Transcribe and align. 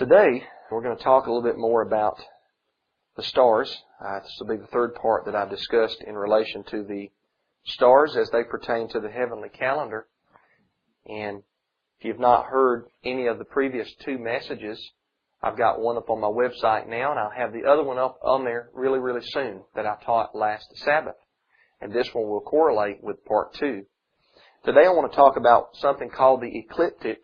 Today, 0.00 0.44
we're 0.70 0.80
going 0.80 0.96
to 0.96 1.04
talk 1.04 1.26
a 1.26 1.30
little 1.30 1.46
bit 1.46 1.58
more 1.58 1.82
about 1.82 2.18
the 3.18 3.22
stars. 3.22 3.82
Uh, 4.02 4.20
this 4.20 4.34
will 4.40 4.46
be 4.46 4.56
the 4.56 4.66
third 4.68 4.94
part 4.94 5.26
that 5.26 5.34
I've 5.34 5.50
discussed 5.50 6.02
in 6.06 6.14
relation 6.14 6.64
to 6.70 6.82
the 6.82 7.10
stars 7.66 8.16
as 8.16 8.30
they 8.30 8.42
pertain 8.44 8.88
to 8.88 9.00
the 9.00 9.10
heavenly 9.10 9.50
calendar. 9.50 10.06
And 11.06 11.42
if 11.98 12.06
you've 12.06 12.18
not 12.18 12.46
heard 12.46 12.86
any 13.04 13.26
of 13.26 13.36
the 13.36 13.44
previous 13.44 13.92
two 14.02 14.16
messages, 14.16 14.80
I've 15.42 15.58
got 15.58 15.82
one 15.82 15.98
up 15.98 16.08
on 16.08 16.22
my 16.22 16.28
website 16.28 16.88
now, 16.88 17.10
and 17.10 17.20
I'll 17.20 17.36
have 17.36 17.52
the 17.52 17.70
other 17.70 17.82
one 17.82 17.98
up 17.98 18.18
on 18.24 18.46
there 18.46 18.70
really, 18.72 19.00
really 19.00 19.20
soon 19.22 19.64
that 19.74 19.84
I 19.84 19.96
taught 20.02 20.34
last 20.34 20.64
Sabbath. 20.76 21.16
And 21.82 21.92
this 21.92 22.08
one 22.14 22.26
will 22.26 22.40
correlate 22.40 23.04
with 23.04 23.22
part 23.26 23.52
two. 23.52 23.84
Today 24.64 24.86
I 24.86 24.94
want 24.94 25.12
to 25.12 25.16
talk 25.16 25.36
about 25.36 25.76
something 25.76 26.08
called 26.08 26.40
the 26.40 26.58
ecliptic 26.58 27.20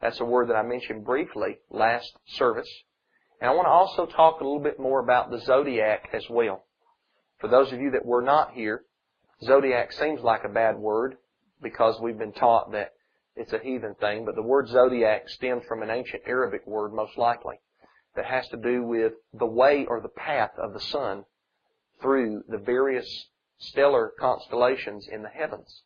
that's 0.00 0.20
a 0.20 0.24
word 0.24 0.48
that 0.48 0.56
I 0.56 0.62
mentioned 0.62 1.04
briefly 1.04 1.58
last 1.70 2.12
service. 2.26 2.68
And 3.40 3.50
I 3.50 3.54
want 3.54 3.66
to 3.66 3.70
also 3.70 4.06
talk 4.06 4.40
a 4.40 4.44
little 4.44 4.62
bit 4.62 4.78
more 4.78 5.00
about 5.00 5.30
the 5.30 5.40
zodiac 5.40 6.08
as 6.12 6.24
well. 6.28 6.64
For 7.40 7.48
those 7.48 7.72
of 7.72 7.80
you 7.80 7.92
that 7.92 8.06
were 8.06 8.22
not 8.22 8.52
here, 8.52 8.84
zodiac 9.44 9.92
seems 9.92 10.20
like 10.20 10.44
a 10.44 10.48
bad 10.48 10.76
word 10.76 11.16
because 11.62 12.00
we've 12.00 12.18
been 12.18 12.32
taught 12.32 12.72
that 12.72 12.92
it's 13.36 13.52
a 13.52 13.58
heathen 13.58 13.94
thing, 13.94 14.24
but 14.24 14.34
the 14.34 14.42
word 14.42 14.68
zodiac 14.68 15.28
stems 15.28 15.64
from 15.68 15.82
an 15.82 15.90
ancient 15.90 16.22
Arabic 16.26 16.66
word 16.66 16.92
most 16.92 17.16
likely 17.16 17.60
that 18.16 18.24
has 18.24 18.48
to 18.48 18.56
do 18.56 18.82
with 18.82 19.12
the 19.32 19.46
way 19.46 19.86
or 19.86 20.00
the 20.00 20.08
path 20.08 20.50
of 20.58 20.72
the 20.72 20.80
sun 20.80 21.24
through 22.02 22.42
the 22.48 22.58
various 22.58 23.28
stellar 23.58 24.12
constellations 24.18 25.06
in 25.10 25.22
the 25.22 25.28
heavens. 25.28 25.82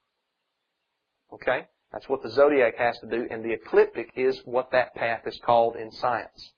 Okay? 1.33 1.67
That's 1.92 2.09
what 2.09 2.23
the 2.23 2.30
zodiac 2.30 2.77
has 2.78 2.98
to 3.01 3.06
do, 3.06 3.27
and 3.30 3.45
the 3.45 3.52
ecliptic 3.52 4.12
is 4.16 4.41
what 4.45 4.70
that 4.73 4.95
path 4.95 5.27
is 5.27 5.38
called 5.45 5.77
in 5.77 5.92
science. 5.92 6.52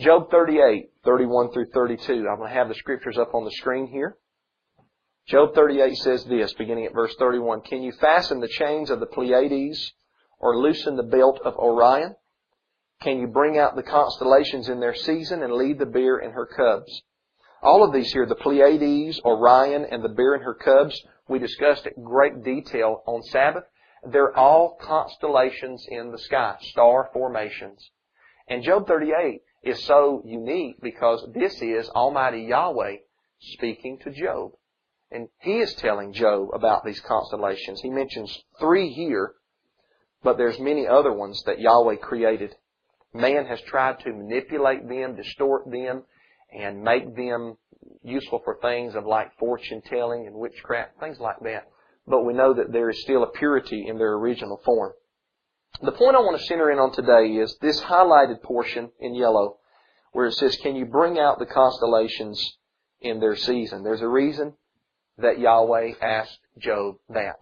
Job 0.00 0.30
38, 0.30 0.90
31 1.04 1.52
through 1.52 1.66
32. 1.74 2.28
I'm 2.30 2.38
going 2.38 2.48
to 2.48 2.54
have 2.54 2.68
the 2.68 2.74
scriptures 2.74 3.18
up 3.18 3.34
on 3.34 3.44
the 3.44 3.50
screen 3.52 3.88
here. 3.88 4.16
Job 5.26 5.54
38 5.54 5.96
says 5.96 6.24
this, 6.24 6.54
beginning 6.54 6.86
at 6.86 6.94
verse 6.94 7.14
31. 7.18 7.62
Can 7.62 7.82
you 7.82 7.92
fasten 8.00 8.40
the 8.40 8.48
chains 8.48 8.90
of 8.90 9.00
the 9.00 9.06
Pleiades 9.06 9.92
or 10.38 10.56
loosen 10.56 10.96
the 10.96 11.02
belt 11.02 11.40
of 11.44 11.56
Orion? 11.56 12.14
Can 13.02 13.18
you 13.18 13.26
bring 13.26 13.58
out 13.58 13.74
the 13.74 13.82
constellations 13.82 14.68
in 14.68 14.80
their 14.80 14.94
season 14.94 15.42
and 15.42 15.52
lead 15.52 15.78
the 15.78 15.86
bear 15.86 16.18
and 16.18 16.32
her 16.32 16.46
cubs? 16.46 17.02
All 17.60 17.84
of 17.84 17.92
these 17.92 18.12
here, 18.12 18.24
the 18.24 18.36
Pleiades, 18.36 19.20
Orion, 19.24 19.84
and 19.90 20.02
the 20.02 20.08
bear 20.08 20.34
and 20.34 20.44
her 20.44 20.54
cubs, 20.54 21.00
we 21.28 21.40
discussed 21.40 21.86
at 21.86 22.02
great 22.02 22.44
detail 22.44 23.02
on 23.06 23.22
Sabbath. 23.24 23.64
They're 24.04 24.36
all 24.36 24.76
constellations 24.80 25.86
in 25.88 26.12
the 26.12 26.18
sky, 26.18 26.56
star 26.60 27.10
formations. 27.12 27.90
And 28.48 28.62
Job 28.62 28.86
38 28.86 29.42
is 29.62 29.84
so 29.84 30.22
unique 30.24 30.80
because 30.80 31.26
this 31.34 31.60
is 31.60 31.88
Almighty 31.90 32.42
Yahweh 32.42 32.96
speaking 33.40 33.98
to 34.04 34.10
Job. 34.10 34.52
And 35.10 35.28
he 35.40 35.58
is 35.58 35.74
telling 35.74 36.12
Job 36.12 36.50
about 36.52 36.84
these 36.84 37.00
constellations. 37.00 37.80
He 37.80 37.90
mentions 37.90 38.36
three 38.60 38.90
here, 38.90 39.34
but 40.22 40.36
there's 40.36 40.58
many 40.58 40.86
other 40.86 41.12
ones 41.12 41.42
that 41.44 41.60
Yahweh 41.60 41.96
created. 41.96 42.54
Man 43.14 43.46
has 43.46 43.60
tried 43.62 44.00
to 44.00 44.12
manipulate 44.12 44.86
them, 44.88 45.16
distort 45.16 45.70
them, 45.70 46.04
and 46.52 46.82
make 46.82 47.16
them 47.16 47.56
useful 48.02 48.40
for 48.44 48.58
things 48.60 48.94
of 48.94 49.06
like 49.06 49.36
fortune 49.38 49.82
telling 49.82 50.26
and 50.26 50.36
witchcraft, 50.36 51.00
things 51.00 51.18
like 51.18 51.40
that 51.40 51.68
but 52.08 52.24
we 52.24 52.32
know 52.32 52.54
that 52.54 52.72
there 52.72 52.90
is 52.90 53.00
still 53.02 53.22
a 53.22 53.30
purity 53.30 53.86
in 53.86 53.98
their 53.98 54.14
original 54.14 54.60
form. 54.64 54.92
The 55.82 55.92
point 55.92 56.16
I 56.16 56.20
want 56.20 56.40
to 56.40 56.46
center 56.46 56.70
in 56.70 56.78
on 56.78 56.92
today 56.92 57.34
is 57.40 57.56
this 57.60 57.80
highlighted 57.80 58.42
portion 58.42 58.90
in 58.98 59.14
yellow 59.14 59.58
where 60.12 60.26
it 60.26 60.32
says, 60.32 60.56
Can 60.56 60.74
you 60.74 60.86
bring 60.86 61.18
out 61.18 61.38
the 61.38 61.46
constellations 61.46 62.56
in 63.00 63.20
their 63.20 63.36
season? 63.36 63.84
There's 63.84 64.00
a 64.00 64.08
reason 64.08 64.54
that 65.18 65.38
Yahweh 65.38 65.92
asked 66.00 66.38
Job 66.58 66.96
that. 67.10 67.36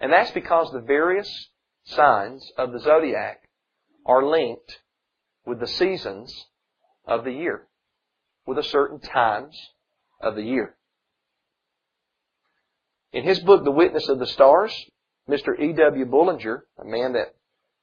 And 0.00 0.12
that's 0.12 0.32
because 0.32 0.70
the 0.72 0.80
various 0.80 1.48
signs 1.84 2.50
of 2.58 2.72
the 2.72 2.80
zodiac 2.80 3.48
are 4.04 4.24
linked 4.26 4.80
with 5.46 5.60
the 5.60 5.66
seasons 5.66 6.46
of 7.06 7.24
the 7.24 7.32
year, 7.32 7.66
with 8.46 8.56
the 8.56 8.62
certain 8.62 9.00
times 9.00 9.56
of 10.20 10.34
the 10.34 10.42
year. 10.42 10.76
In 13.14 13.22
his 13.22 13.38
book, 13.38 13.62
The 13.62 13.70
Witness 13.70 14.08
of 14.08 14.18
the 14.18 14.26
Stars, 14.26 14.74
Mr. 15.30 15.56
E.W. 15.56 16.04
Bullinger, 16.04 16.66
a 16.78 16.84
man 16.84 17.12
that 17.12 17.36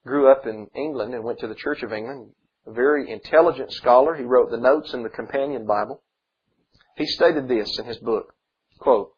grew 0.06 0.30
up 0.30 0.46
in 0.46 0.68
England 0.76 1.14
and 1.14 1.24
went 1.24 1.40
to 1.40 1.48
the 1.48 1.56
Church 1.56 1.84
of 1.84 1.94
England, 1.94 2.34
a 2.68 2.74
very 2.74 3.10
intelligent 3.10 3.72
scholar, 3.72 4.14
he 4.14 4.26
wrote 4.26 4.52
the 4.52 4.58
notes 4.58 4.94
in 4.94 5.04
the 5.04 5.10
Companion 5.10 5.66
Bible. 5.66 6.04
He 6.98 7.06
stated 7.06 7.48
this 7.48 7.80
in 7.80 7.86
his 7.86 7.98
book, 8.00 8.34
quote, 8.80 9.14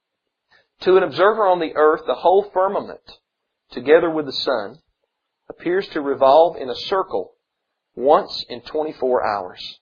To 0.82 0.98
an 0.98 1.04
observer 1.04 1.48
on 1.48 1.60
the 1.60 1.74
earth, 1.76 2.02
the 2.06 2.14
whole 2.14 2.48
firmament, 2.54 3.18
together 3.72 4.12
with 4.12 4.28
the 4.28 4.34
sun, 4.34 4.78
appears 5.50 5.88
to 5.90 6.02
revolve 6.02 6.58
in 6.58 6.70
a 6.70 6.76
circle 6.76 7.34
once 7.96 8.46
in 8.50 8.62
24 8.62 9.26
hours. 9.26 9.80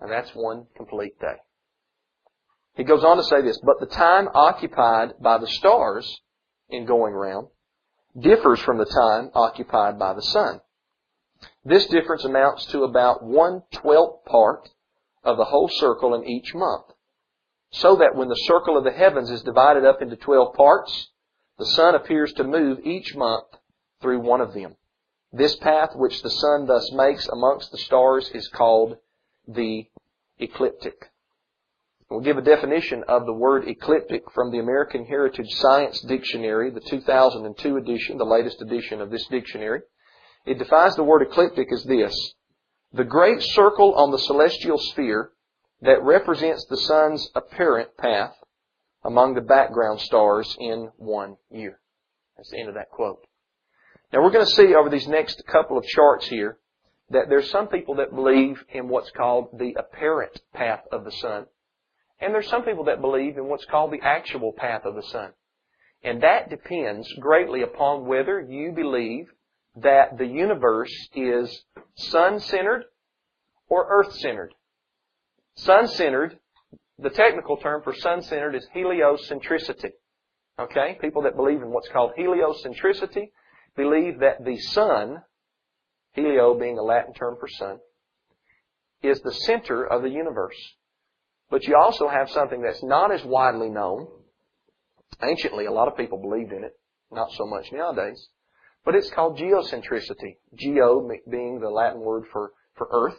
And 0.00 0.08
that's 0.08 0.30
one 0.36 0.68
complete 0.76 1.18
day. 1.18 1.38
He 2.80 2.84
goes 2.84 3.04
on 3.04 3.18
to 3.18 3.24
say 3.24 3.42
this, 3.42 3.58
but 3.62 3.78
the 3.78 3.94
time 3.94 4.26
occupied 4.32 5.12
by 5.20 5.36
the 5.36 5.46
stars 5.46 6.22
in 6.70 6.86
going 6.86 7.12
round 7.12 7.48
differs 8.18 8.58
from 8.60 8.78
the 8.78 8.86
time 8.86 9.30
occupied 9.34 9.98
by 9.98 10.14
the 10.14 10.22
sun. 10.22 10.62
This 11.62 11.84
difference 11.88 12.24
amounts 12.24 12.64
to 12.72 12.84
about 12.84 13.22
one 13.22 13.64
twelfth 13.70 14.24
part 14.24 14.70
of 15.22 15.36
the 15.36 15.44
whole 15.44 15.68
circle 15.68 16.14
in 16.14 16.26
each 16.26 16.54
month. 16.54 16.86
So 17.70 17.96
that 17.96 18.16
when 18.16 18.30
the 18.30 18.44
circle 18.46 18.78
of 18.78 18.84
the 18.84 18.92
heavens 18.92 19.30
is 19.30 19.42
divided 19.42 19.84
up 19.84 20.00
into 20.00 20.16
twelve 20.16 20.54
parts, 20.54 21.08
the 21.58 21.66
sun 21.66 21.94
appears 21.94 22.32
to 22.32 22.44
move 22.44 22.78
each 22.86 23.14
month 23.14 23.44
through 24.00 24.20
one 24.20 24.40
of 24.40 24.54
them. 24.54 24.74
This 25.34 25.54
path 25.56 25.90
which 25.94 26.22
the 26.22 26.30
sun 26.30 26.64
thus 26.66 26.90
makes 26.92 27.28
amongst 27.28 27.72
the 27.72 27.78
stars 27.78 28.30
is 28.30 28.48
called 28.48 28.96
the 29.46 29.86
ecliptic. 30.38 31.09
We'll 32.10 32.20
give 32.20 32.38
a 32.38 32.42
definition 32.42 33.04
of 33.06 33.24
the 33.24 33.32
word 33.32 33.68
ecliptic 33.68 34.32
from 34.32 34.50
the 34.50 34.58
American 34.58 35.06
Heritage 35.06 35.54
Science 35.54 36.00
Dictionary, 36.00 36.70
the 36.70 36.80
2002 36.80 37.76
edition, 37.76 38.18
the 38.18 38.24
latest 38.24 38.60
edition 38.60 39.00
of 39.00 39.10
this 39.10 39.24
dictionary. 39.28 39.82
It 40.44 40.58
defines 40.58 40.96
the 40.96 41.04
word 41.04 41.22
ecliptic 41.22 41.72
as 41.72 41.84
this. 41.84 42.12
The 42.92 43.04
great 43.04 43.40
circle 43.40 43.94
on 43.94 44.10
the 44.10 44.18
celestial 44.18 44.76
sphere 44.76 45.30
that 45.82 46.02
represents 46.02 46.66
the 46.66 46.78
sun's 46.78 47.30
apparent 47.36 47.96
path 47.96 48.34
among 49.04 49.34
the 49.34 49.40
background 49.40 50.00
stars 50.00 50.56
in 50.58 50.90
one 50.96 51.36
year. 51.48 51.78
That's 52.36 52.50
the 52.50 52.58
end 52.58 52.68
of 52.70 52.74
that 52.74 52.90
quote. 52.90 53.24
Now 54.12 54.20
we're 54.20 54.32
going 54.32 54.44
to 54.44 54.50
see 54.50 54.74
over 54.74 54.90
these 54.90 55.06
next 55.06 55.44
couple 55.46 55.78
of 55.78 55.84
charts 55.84 56.26
here 56.26 56.58
that 57.10 57.28
there's 57.28 57.50
some 57.50 57.68
people 57.68 57.94
that 57.96 58.12
believe 58.12 58.64
in 58.68 58.88
what's 58.88 59.12
called 59.12 59.56
the 59.60 59.76
apparent 59.78 60.40
path 60.52 60.80
of 60.90 61.04
the 61.04 61.12
sun. 61.12 61.46
And 62.20 62.34
there's 62.34 62.48
some 62.48 62.64
people 62.64 62.84
that 62.84 63.00
believe 63.00 63.38
in 63.38 63.46
what's 63.46 63.64
called 63.64 63.92
the 63.92 64.00
actual 64.02 64.52
path 64.52 64.82
of 64.84 64.94
the 64.94 65.02
sun. 65.02 65.30
And 66.02 66.22
that 66.22 66.50
depends 66.50 67.10
greatly 67.18 67.62
upon 67.62 68.06
whether 68.06 68.40
you 68.40 68.72
believe 68.72 69.26
that 69.76 70.18
the 70.18 70.26
universe 70.26 70.92
is 71.14 71.64
sun-centered 71.96 72.84
or 73.68 73.86
earth-centered. 73.88 74.54
Sun-centered, 75.56 76.38
the 76.98 77.10
technical 77.10 77.56
term 77.56 77.82
for 77.82 77.94
sun-centered 77.94 78.54
is 78.54 78.66
heliocentricity. 78.74 79.92
Okay? 80.58 80.98
People 81.00 81.22
that 81.22 81.36
believe 81.36 81.62
in 81.62 81.70
what's 81.70 81.88
called 81.88 82.12
heliocentricity 82.18 83.30
believe 83.76 84.20
that 84.20 84.44
the 84.44 84.58
sun, 84.58 85.22
helio 86.12 86.58
being 86.58 86.78
a 86.78 86.82
Latin 86.82 87.14
term 87.14 87.36
for 87.38 87.48
sun, 87.48 87.78
is 89.02 89.20
the 89.20 89.32
center 89.32 89.84
of 89.84 90.02
the 90.02 90.10
universe. 90.10 90.56
But 91.50 91.64
you 91.64 91.76
also 91.76 92.08
have 92.08 92.30
something 92.30 92.62
that's 92.62 92.82
not 92.82 93.12
as 93.12 93.24
widely 93.24 93.68
known. 93.68 94.06
Anciently, 95.20 95.66
a 95.66 95.72
lot 95.72 95.88
of 95.88 95.96
people 95.96 96.18
believed 96.18 96.52
in 96.52 96.64
it, 96.64 96.78
not 97.10 97.32
so 97.32 97.44
much 97.44 97.72
nowadays. 97.72 98.28
But 98.84 98.94
it's 98.94 99.10
called 99.10 99.36
geocentricity. 99.36 100.36
Geo 100.54 101.08
being 101.28 101.60
the 101.60 101.68
Latin 101.68 102.00
word 102.00 102.24
for, 102.32 102.52
for 102.76 102.88
earth, 102.90 103.18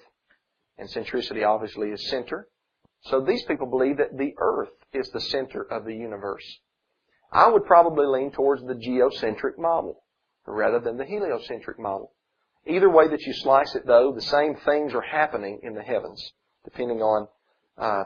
and 0.78 0.89
centricity 0.89 1.45
obviously 1.45 1.89
is 1.89 2.10
center. 2.10 2.48
So 3.01 3.22
these 3.22 3.44
people 3.44 3.68
believe 3.68 3.98
that 3.98 4.18
the 4.18 4.34
earth 4.39 4.72
is 4.94 5.10
the 5.10 5.22
center 5.22 5.62
of 5.62 5.86
the 5.86 5.94
universe. 5.94 6.60
I 7.31 7.50
would 7.50 7.66
probably 7.66 8.06
lean 8.06 8.31
towards 8.31 8.63
the 8.63 8.75
geocentric 8.75 9.57
model 9.57 10.04
rather 10.45 10.80
than 10.80 10.98
the 10.98 11.06
heliocentric 11.06 11.80
model. 11.80 12.13
Either 12.66 12.89
way 12.89 13.07
that 13.07 13.22
you 13.22 13.34
slice 13.34 13.75
it 13.75 13.86
though, 13.86 14.12
the 14.13 14.22
same 14.22 14.56
things 14.56 14.94
are 14.94 15.01
happening 15.01 15.60
in 15.63 15.74
the 15.74 15.81
heavens, 15.81 16.34
depending 16.63 17.01
on 17.01 17.27
uh, 17.77 18.04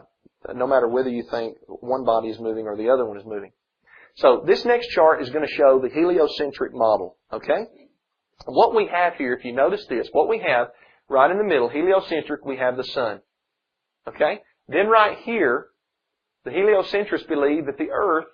no 0.53 0.67
matter 0.67 0.87
whether 0.87 1.09
you 1.09 1.23
think 1.23 1.57
one 1.67 2.03
body 2.05 2.29
is 2.29 2.39
moving 2.39 2.65
or 2.65 2.77
the 2.77 2.89
other 2.89 3.05
one 3.05 3.17
is 3.17 3.25
moving. 3.25 3.51
So 4.17 4.43
this 4.45 4.63
next 4.65 4.89
chart 4.89 5.21
is 5.21 5.29
going 5.29 5.45
to 5.45 5.53
show 5.53 5.79
the 5.79 5.89
heliocentric 5.89 6.73
model, 6.73 7.17
okay? 7.33 7.65
What 8.45 8.75
we 8.75 8.87
have 8.91 9.15
here, 9.15 9.33
if 9.33 9.43
you 9.43 9.53
notice 9.53 9.85
this, 9.87 10.07
what 10.11 10.29
we 10.29 10.39
have, 10.39 10.67
right 11.09 11.29
in 11.31 11.37
the 11.37 11.43
middle, 11.43 11.69
heliocentric, 11.69 12.45
we 12.45 12.57
have 12.57 12.77
the 12.77 12.83
sun. 12.83 13.21
Okay? 14.07 14.41
Then 14.67 14.87
right 14.87 15.17
here, 15.23 15.67
the 16.43 16.51
heliocentrists 16.51 17.27
believe 17.27 17.65
that 17.65 17.77
the 17.77 17.89
earth 17.91 18.27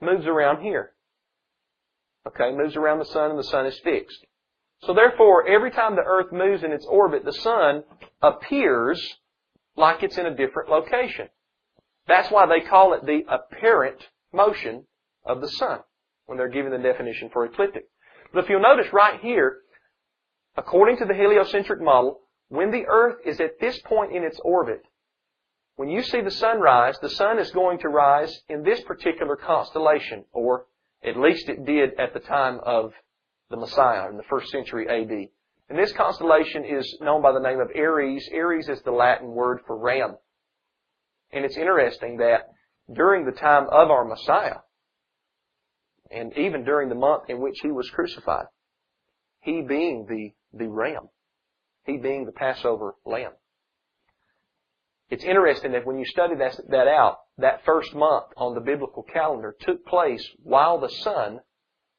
moves 0.00 0.26
around 0.26 0.62
here. 0.62 0.92
Okay, 2.26 2.52
moves 2.56 2.76
around 2.76 2.98
the 2.98 3.04
sun 3.06 3.30
and 3.30 3.38
the 3.38 3.44
sun 3.44 3.66
is 3.66 3.78
fixed. 3.80 4.24
So 4.82 4.94
therefore, 4.94 5.46
every 5.46 5.70
time 5.70 5.94
the 5.94 6.02
earth 6.06 6.32
moves 6.32 6.62
in 6.62 6.72
its 6.72 6.86
orbit, 6.86 7.24
the 7.24 7.32
sun 7.32 7.84
appears 8.22 9.18
like 9.76 10.02
it's 10.02 10.18
in 10.18 10.26
a 10.26 10.34
different 10.34 10.70
location. 10.70 11.28
That's 12.06 12.30
why 12.30 12.46
they 12.46 12.60
call 12.60 12.92
it 12.94 13.06
the 13.06 13.22
apparent 13.28 14.08
motion 14.32 14.84
of 15.24 15.40
the 15.40 15.48
sun 15.48 15.80
when 16.26 16.38
they're 16.38 16.48
giving 16.48 16.72
the 16.72 16.78
definition 16.78 17.30
for 17.32 17.44
ecliptic. 17.44 17.88
But 18.32 18.44
if 18.44 18.50
you'll 18.50 18.60
notice 18.60 18.92
right 18.92 19.20
here, 19.20 19.58
according 20.56 20.98
to 20.98 21.04
the 21.04 21.14
heliocentric 21.14 21.80
model, 21.80 22.20
when 22.48 22.70
the 22.70 22.84
earth 22.86 23.16
is 23.24 23.40
at 23.40 23.60
this 23.60 23.78
point 23.82 24.14
in 24.14 24.22
its 24.22 24.38
orbit, 24.44 24.82
when 25.76 25.88
you 25.88 26.02
see 26.02 26.20
the 26.20 26.30
sun 26.30 26.60
rise, 26.60 26.96
the 27.00 27.10
sun 27.10 27.38
is 27.38 27.50
going 27.50 27.78
to 27.80 27.88
rise 27.88 28.42
in 28.48 28.62
this 28.62 28.80
particular 28.82 29.36
constellation, 29.36 30.24
or 30.32 30.66
at 31.02 31.18
least 31.18 31.48
it 31.48 31.64
did 31.64 31.98
at 31.98 32.14
the 32.14 32.20
time 32.20 32.60
of 32.64 32.92
the 33.50 33.56
Messiah 33.56 34.08
in 34.08 34.16
the 34.16 34.22
first 34.24 34.50
century 34.50 34.88
AD. 34.88 35.28
And 35.68 35.78
this 35.78 35.92
constellation 35.92 36.64
is 36.64 36.98
known 37.00 37.22
by 37.22 37.32
the 37.32 37.40
name 37.40 37.60
of 37.60 37.70
Aries. 37.74 38.28
Aries 38.30 38.68
is 38.68 38.82
the 38.82 38.90
Latin 38.90 39.28
word 39.28 39.60
for 39.66 39.76
ram. 39.76 40.16
And 41.32 41.44
it's 41.44 41.56
interesting 41.56 42.18
that 42.18 42.48
during 42.92 43.24
the 43.24 43.32
time 43.32 43.64
of 43.70 43.90
our 43.90 44.04
Messiah, 44.04 44.58
and 46.10 46.36
even 46.36 46.64
during 46.64 46.90
the 46.90 46.94
month 46.94 47.24
in 47.28 47.40
which 47.40 47.58
he 47.62 47.70
was 47.70 47.88
crucified, 47.90 48.46
he 49.40 49.62
being 49.62 50.06
the, 50.08 50.32
the 50.56 50.68
ram, 50.68 51.08
he 51.84 51.96
being 51.96 52.26
the 52.26 52.32
Passover 52.32 52.94
lamb. 53.04 53.32
It's 55.10 55.24
interesting 55.24 55.72
that 55.72 55.86
when 55.86 55.98
you 55.98 56.04
study 56.06 56.34
that, 56.36 56.58
that 56.68 56.88
out, 56.88 57.18
that 57.38 57.64
first 57.64 57.94
month 57.94 58.26
on 58.36 58.54
the 58.54 58.60
biblical 58.60 59.02
calendar 59.02 59.54
took 59.60 59.84
place 59.86 60.26
while 60.42 60.78
the 60.78 60.88
sun 60.88 61.40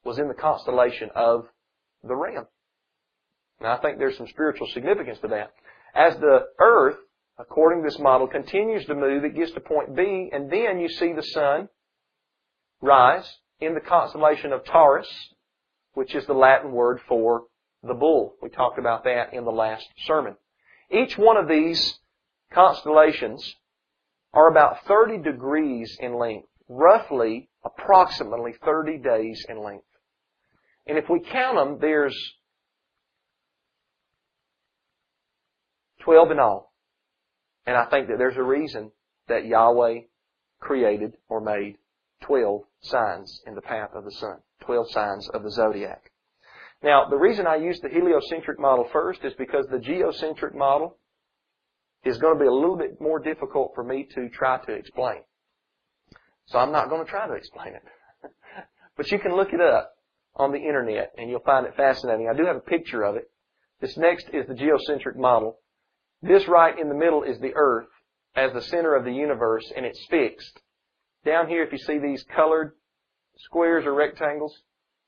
was 0.04 0.18
in 0.18 0.28
the 0.28 0.34
constellation 0.34 1.10
of 1.14 1.46
the 2.02 2.16
ram. 2.16 2.46
Now 3.60 3.76
I 3.76 3.80
think 3.80 3.98
there's 3.98 4.16
some 4.16 4.28
spiritual 4.28 4.66
significance 4.68 5.18
to 5.20 5.28
that. 5.28 5.52
As 5.94 6.16
the 6.16 6.46
earth, 6.60 6.96
according 7.38 7.82
to 7.82 7.88
this 7.88 7.98
model, 7.98 8.26
continues 8.26 8.84
to 8.86 8.94
move, 8.94 9.24
it 9.24 9.34
gets 9.34 9.52
to 9.52 9.60
point 9.60 9.96
B, 9.96 10.30
and 10.32 10.50
then 10.50 10.78
you 10.78 10.88
see 10.88 11.12
the 11.12 11.22
sun 11.22 11.68
rise 12.80 13.26
in 13.60 13.74
the 13.74 13.80
constellation 13.80 14.52
of 14.52 14.64
Taurus, 14.64 15.08
which 15.94 16.14
is 16.14 16.26
the 16.26 16.34
Latin 16.34 16.72
word 16.72 17.00
for 17.08 17.44
the 17.82 17.94
bull. 17.94 18.34
We 18.42 18.50
talked 18.50 18.78
about 18.78 19.04
that 19.04 19.32
in 19.32 19.44
the 19.44 19.50
last 19.50 19.86
sermon. 20.06 20.36
Each 20.90 21.16
one 21.16 21.36
of 21.36 21.48
these 21.48 21.98
constellations 22.52 23.54
are 24.32 24.48
about 24.50 24.84
30 24.86 25.18
degrees 25.18 25.96
in 26.00 26.18
length, 26.18 26.48
roughly, 26.68 27.48
approximately 27.64 28.54
30 28.64 28.98
days 28.98 29.44
in 29.48 29.62
length. 29.62 29.86
And 30.86 30.98
if 30.98 31.08
we 31.08 31.20
count 31.20 31.56
them, 31.56 31.78
there's 31.80 32.16
12 36.06 36.30
in 36.30 36.38
all. 36.38 36.72
And 37.66 37.76
I 37.76 37.84
think 37.86 38.06
that 38.08 38.16
there's 38.16 38.36
a 38.36 38.42
reason 38.42 38.92
that 39.26 39.44
Yahweh 39.44 40.02
created 40.60 41.16
or 41.28 41.40
made 41.40 41.78
12 42.22 42.62
signs 42.80 43.42
in 43.44 43.56
the 43.56 43.60
path 43.60 43.90
of 43.92 44.04
the 44.04 44.12
sun. 44.12 44.36
12 44.60 44.90
signs 44.92 45.28
of 45.30 45.42
the 45.42 45.50
zodiac. 45.50 46.12
Now, 46.80 47.08
the 47.10 47.16
reason 47.16 47.48
I 47.48 47.56
use 47.56 47.80
the 47.80 47.88
heliocentric 47.88 48.60
model 48.60 48.88
first 48.92 49.24
is 49.24 49.34
because 49.34 49.66
the 49.66 49.80
geocentric 49.80 50.54
model 50.54 50.96
is 52.04 52.18
going 52.18 52.38
to 52.38 52.40
be 52.40 52.48
a 52.48 52.52
little 52.52 52.76
bit 52.76 53.00
more 53.00 53.18
difficult 53.18 53.72
for 53.74 53.82
me 53.82 54.06
to 54.14 54.28
try 54.28 54.64
to 54.64 54.72
explain. 54.72 55.22
So 56.46 56.60
I'm 56.60 56.70
not 56.70 56.88
going 56.88 57.04
to 57.04 57.10
try 57.10 57.26
to 57.26 57.34
explain 57.34 57.74
it. 57.74 57.82
but 58.96 59.10
you 59.10 59.18
can 59.18 59.34
look 59.34 59.52
it 59.52 59.60
up 59.60 59.92
on 60.36 60.52
the 60.52 60.58
internet 60.58 61.12
and 61.18 61.28
you'll 61.28 61.40
find 61.40 61.66
it 61.66 61.74
fascinating. 61.76 62.28
I 62.32 62.36
do 62.36 62.46
have 62.46 62.56
a 62.56 62.60
picture 62.60 63.02
of 63.02 63.16
it. 63.16 63.28
This 63.80 63.96
next 63.96 64.28
is 64.32 64.46
the 64.46 64.54
geocentric 64.54 65.16
model. 65.16 65.58
This 66.22 66.48
right 66.48 66.78
in 66.78 66.88
the 66.88 66.94
middle 66.94 67.22
is 67.22 67.38
the 67.38 67.54
earth 67.54 67.88
as 68.34 68.52
the 68.52 68.62
center 68.62 68.94
of 68.94 69.04
the 69.04 69.12
universe 69.12 69.70
and 69.76 69.84
it's 69.84 70.04
fixed. 70.10 70.60
Down 71.24 71.48
here, 71.48 71.62
if 71.62 71.72
you 71.72 71.78
see 71.78 71.98
these 71.98 72.24
colored 72.34 72.72
squares 73.38 73.84
or 73.84 73.94
rectangles, 73.94 74.54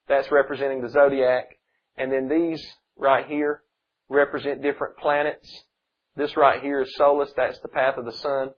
that's 0.08 0.30
representing 0.30 0.82
the 0.82 0.88
zodiac. 0.88 1.58
And 1.96 2.10
then 2.12 2.28
these 2.28 2.64
right 2.96 3.26
here 3.26 3.62
represent 4.08 4.62
different 4.62 4.96
planets. 4.96 5.64
This 6.16 6.36
right 6.36 6.60
here 6.60 6.82
is 6.82 6.94
Solus, 6.96 7.30
that's 7.36 7.60
the 7.60 7.68
path 7.68 7.96
of 7.96 8.04
the 8.04 8.12
sun. 8.12 8.50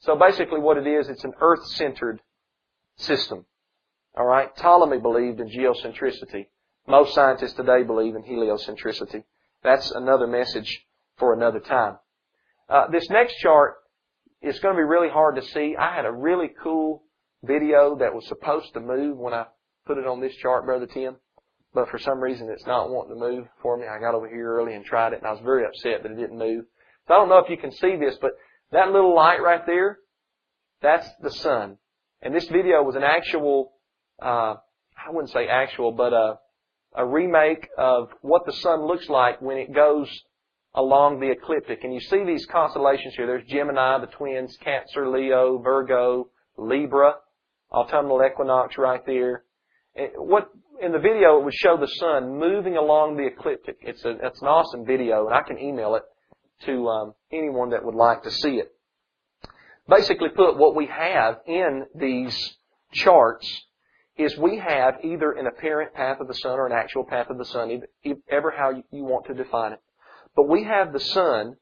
So 0.00 0.16
basically 0.16 0.60
what 0.60 0.78
it 0.78 0.86
is, 0.86 1.08
it's 1.08 1.24
an 1.24 1.34
earth-centered 1.40 2.20
system. 2.96 3.46
Alright? 4.18 4.56
Ptolemy 4.56 4.98
believed 4.98 5.40
in 5.40 5.48
geocentricity. 5.48 6.46
Most 6.88 7.14
scientists 7.14 7.52
today 7.52 7.84
believe 7.84 8.16
in 8.16 8.24
heliocentricity. 8.24 9.22
That's 9.62 9.90
another 9.92 10.26
message 10.26 10.84
for 11.18 11.34
another 11.34 11.60
time. 11.60 11.98
Uh, 12.68 12.88
this 12.90 13.08
next 13.10 13.36
chart 13.38 13.74
is 14.40 14.58
going 14.60 14.74
to 14.74 14.78
be 14.78 14.84
really 14.84 15.08
hard 15.08 15.36
to 15.36 15.42
see. 15.42 15.76
I 15.78 15.94
had 15.94 16.04
a 16.04 16.12
really 16.12 16.50
cool 16.62 17.04
video 17.44 17.96
that 17.98 18.14
was 18.14 18.26
supposed 18.28 18.72
to 18.74 18.80
move 18.80 19.16
when 19.18 19.34
I 19.34 19.46
put 19.86 19.98
it 19.98 20.06
on 20.06 20.20
this 20.20 20.34
chart, 20.36 20.64
Brother 20.64 20.86
Tim. 20.86 21.16
But 21.74 21.88
for 21.88 21.98
some 21.98 22.20
reason 22.20 22.48
it's 22.50 22.66
not 22.66 22.90
wanting 22.90 23.14
to 23.14 23.20
move 23.20 23.46
for 23.62 23.76
me. 23.76 23.86
I 23.86 23.98
got 23.98 24.14
over 24.14 24.28
here 24.28 24.56
early 24.56 24.74
and 24.74 24.84
tried 24.84 25.12
it 25.12 25.18
and 25.18 25.26
I 25.26 25.32
was 25.32 25.40
very 25.42 25.64
upset 25.64 26.02
that 26.02 26.12
it 26.12 26.18
didn't 26.18 26.38
move. 26.38 26.64
So 27.08 27.14
I 27.14 27.16
don't 27.18 27.28
know 27.28 27.38
if 27.38 27.50
you 27.50 27.56
can 27.56 27.72
see 27.72 27.96
this, 27.96 28.16
but 28.20 28.32
that 28.72 28.92
little 28.92 29.14
light 29.14 29.42
right 29.42 29.64
there, 29.66 29.98
that's 30.80 31.08
the 31.22 31.30
sun. 31.30 31.78
And 32.20 32.34
this 32.34 32.48
video 32.48 32.82
was 32.82 32.94
an 32.94 33.02
actual, 33.02 33.72
uh, 34.20 34.54
I 34.96 35.10
wouldn't 35.10 35.32
say 35.32 35.48
actual, 35.48 35.92
but 35.92 36.12
a, 36.12 36.38
a 36.94 37.06
remake 37.06 37.68
of 37.78 38.10
what 38.20 38.46
the 38.46 38.52
sun 38.52 38.86
looks 38.86 39.08
like 39.08 39.40
when 39.40 39.56
it 39.56 39.74
goes 39.74 40.08
along 40.74 41.20
the 41.20 41.30
ecliptic. 41.30 41.84
And 41.84 41.92
you 41.92 42.00
see 42.00 42.24
these 42.24 42.46
constellations 42.46 43.14
here. 43.14 43.26
There's 43.26 43.46
Gemini, 43.46 43.98
the 43.98 44.06
twins, 44.06 44.56
Cancer, 44.62 45.08
Leo, 45.08 45.58
Virgo, 45.58 46.28
Libra, 46.56 47.14
autumnal 47.70 48.22
equinox 48.24 48.78
right 48.78 49.04
there. 49.06 49.44
what 50.16 50.50
in 50.80 50.92
the 50.92 50.98
video 50.98 51.38
it 51.38 51.44
would 51.44 51.54
show 51.54 51.76
the 51.76 51.86
sun 51.86 52.38
moving 52.38 52.76
along 52.76 53.16
the 53.16 53.26
ecliptic. 53.26 53.76
It's 53.82 54.04
a 54.04 54.16
it's 54.22 54.42
an 54.42 54.48
awesome 54.48 54.84
video, 54.84 55.26
and 55.26 55.34
I 55.34 55.42
can 55.42 55.58
email 55.58 55.94
it 55.94 56.02
to 56.66 56.88
um, 56.88 57.14
anyone 57.32 57.70
that 57.70 57.84
would 57.84 57.94
like 57.94 58.22
to 58.24 58.30
see 58.30 58.56
it. 58.56 58.72
Basically, 59.88 60.28
put 60.28 60.56
what 60.56 60.74
we 60.74 60.86
have 60.86 61.38
in 61.46 61.86
these 61.94 62.56
charts 62.92 63.64
is 64.16 64.36
we 64.36 64.58
have 64.58 64.96
either 65.02 65.32
an 65.32 65.46
apparent 65.46 65.94
path 65.94 66.20
of 66.20 66.28
the 66.28 66.34
sun 66.34 66.58
or 66.58 66.66
an 66.66 66.72
actual 66.72 67.04
path 67.04 67.28
of 67.30 67.38
the 67.38 67.44
sun, 67.46 67.82
ever 68.30 68.50
how 68.50 68.70
you 68.70 69.04
want 69.04 69.26
to 69.26 69.34
define 69.34 69.72
it. 69.72 69.80
But 70.34 70.48
we 70.48 70.64
have 70.64 70.92
the 70.92 71.00
sun 71.00 71.56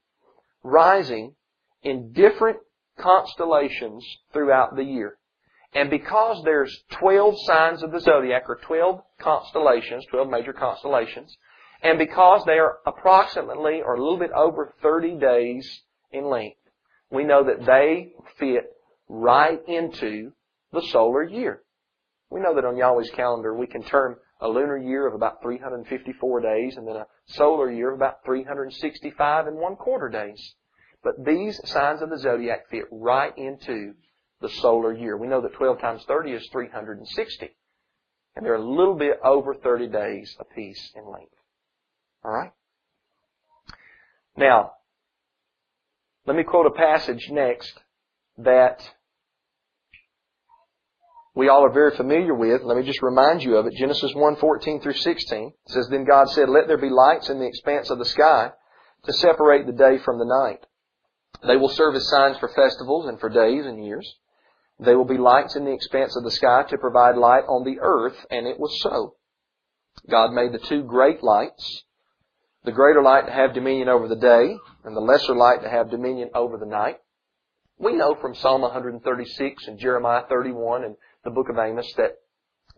rising 0.63 1.35
in 1.83 2.13
different 2.13 2.59
constellations 2.99 4.05
throughout 4.33 4.77
the 4.77 4.85
year. 4.85 5.17
And 5.73 5.89
because 5.89 6.43
there's 6.45 6.77
12 6.93 7.35
signs 7.45 7.83
of 7.83 7.93
the 7.93 8.01
zodiac, 8.01 8.45
or 8.49 8.57
12 8.57 9.01
constellations, 9.21 10.05
12 10.11 10.29
major 10.29 10.53
constellations, 10.53 11.37
and 11.83 11.99
because 11.99 12.45
they 12.45 12.59
are 12.59 12.79
approximately 12.87 13.81
or 13.81 13.95
a 13.95 14.03
little 14.03 14.19
bit 14.19 14.33
over 14.33 14.75
30 14.83 15.17
days 15.19 15.83
in 16.11 16.25
length, 16.25 16.59
we 17.11 17.25
know 17.25 17.45
that 17.45 17.65
they 17.65 18.13
fit 18.39 18.65
right 19.09 19.61
into 19.67 20.33
the 20.73 20.83
solar 20.91 21.23
year. 21.23 21.63
We 22.31 22.41
know 22.41 22.55
that 22.55 22.65
on 22.65 22.77
Yahweh's 22.77 23.11
calendar 23.11 23.55
we 23.55 23.67
can 23.67 23.83
term 23.83 24.17
a 24.41 24.49
lunar 24.49 24.79
year 24.79 25.07
of 25.07 25.15
about 25.15 25.43
354 25.43 26.41
days 26.41 26.77
and 26.77 26.87
then 26.87 26.97
a 26.97 27.07
solar 27.27 27.71
year 27.71 27.91
of 27.91 27.97
about 27.97 28.25
365 28.25 29.47
and 29.47 29.57
one 29.57 29.77
quarter 29.77 30.09
days. 30.09 30.55
But 31.03 31.25
these 31.25 31.61
signs 31.69 32.03
of 32.03 32.11
the 32.11 32.19
zodiac 32.19 32.69
fit 32.71 32.85
right 32.91 33.37
into 33.37 33.95
the 34.41 34.49
solar 34.49 34.93
year. 34.93 35.17
We 35.17 35.29
know 35.29 35.41
that 35.41 35.55
12 35.55 35.81
times 35.81 36.05
30 36.07 36.33
is 36.33 36.49
360. 36.53 37.51
And 38.37 38.47
they're 38.47 38.55
a 38.55 38.65
little 38.65 38.95
bit 38.95 39.19
over 39.25 39.55
30 39.55 39.89
days 39.89 40.37
apiece 40.39 40.91
in 40.95 41.11
length. 41.11 41.35
Alright? 42.25 42.53
Now, 44.37 44.73
let 46.27 46.37
me 46.37 46.45
quote 46.45 46.67
a 46.67 46.71
passage 46.71 47.29
next 47.31 47.79
that 48.39 48.89
we 51.35 51.49
all 51.49 51.65
are 51.65 51.73
very 51.73 51.97
familiar 51.97 52.35
with. 52.35 52.63
Let 52.63 52.77
me 52.77 52.83
just 52.83 53.03
remind 53.03 53.43
you 53.43 53.57
of 53.57 53.67
it. 53.67 53.75
Genesis 53.75 54.13
1, 54.15 54.37
14 54.37 54.81
through 54.81 54.95
16 54.95 55.49
it 55.49 55.73
says, 55.73 55.89
Then 55.89 56.05
God 56.05 56.29
said, 56.31 56.49
Let 56.49 56.67
there 56.67 56.79
be 56.79 56.91
lights 56.91 57.29
in 57.29 57.39
the 57.39 57.47
expanse 57.47 57.91
of 57.91 57.99
the 57.99 58.05
sky 58.05 58.51
to 59.05 59.13
separate 59.13 59.67
the 59.67 59.73
day 59.73 59.99
from 60.05 60.19
the 60.19 60.25
night. 60.25 60.67
They 61.47 61.57
will 61.57 61.69
serve 61.69 61.95
as 61.95 62.09
signs 62.09 62.39
for 62.39 62.49
festivals 62.49 63.07
and 63.07 63.19
for 63.19 63.29
days 63.29 63.65
and 63.65 63.85
years. 63.85 64.17
They 64.79 64.95
will 64.95 65.05
be 65.05 65.19
lights 65.19 65.57
in 65.57 65.65
the 65.65 65.73
expanse 65.73 66.17
of 66.17 66.25
the 66.25 66.31
sky 66.31 66.65
to 66.69 66.79
provide 66.79 67.17
light 67.17 67.45
on 67.49 67.65
the 67.65 67.79
earth, 67.81 68.17
and 68.31 68.47
it 68.47 68.59
was 68.59 68.81
so. 68.83 69.15
God 70.09 70.33
made 70.33 70.53
the 70.53 70.59
two 70.59 70.83
great 70.83 71.23
lights, 71.23 71.85
the 72.65 72.73
greater 72.73 73.03
light 73.03 73.27
to 73.27 73.33
have 73.33 73.55
dominion 73.55 73.89
over 73.89 74.09
the 74.09 74.17
day, 74.17 74.57
and 74.85 74.97
the 74.97 75.01
lesser 75.01 75.35
light 75.35 75.63
to 75.63 75.69
have 75.69 75.91
dominion 75.91 76.31
over 76.35 76.57
the 76.57 76.67
night. 76.67 76.99
We 77.79 77.95
know 77.95 78.15
from 78.15 78.35
Psalm 78.35 78.63
136 78.63 79.67
and 79.67 79.79
Jeremiah 79.79 80.25
31 80.29 80.85
and 80.85 80.97
the 81.25 81.31
book 81.31 81.49
of 81.49 81.59
Amos 81.59 81.93
that 81.97 82.17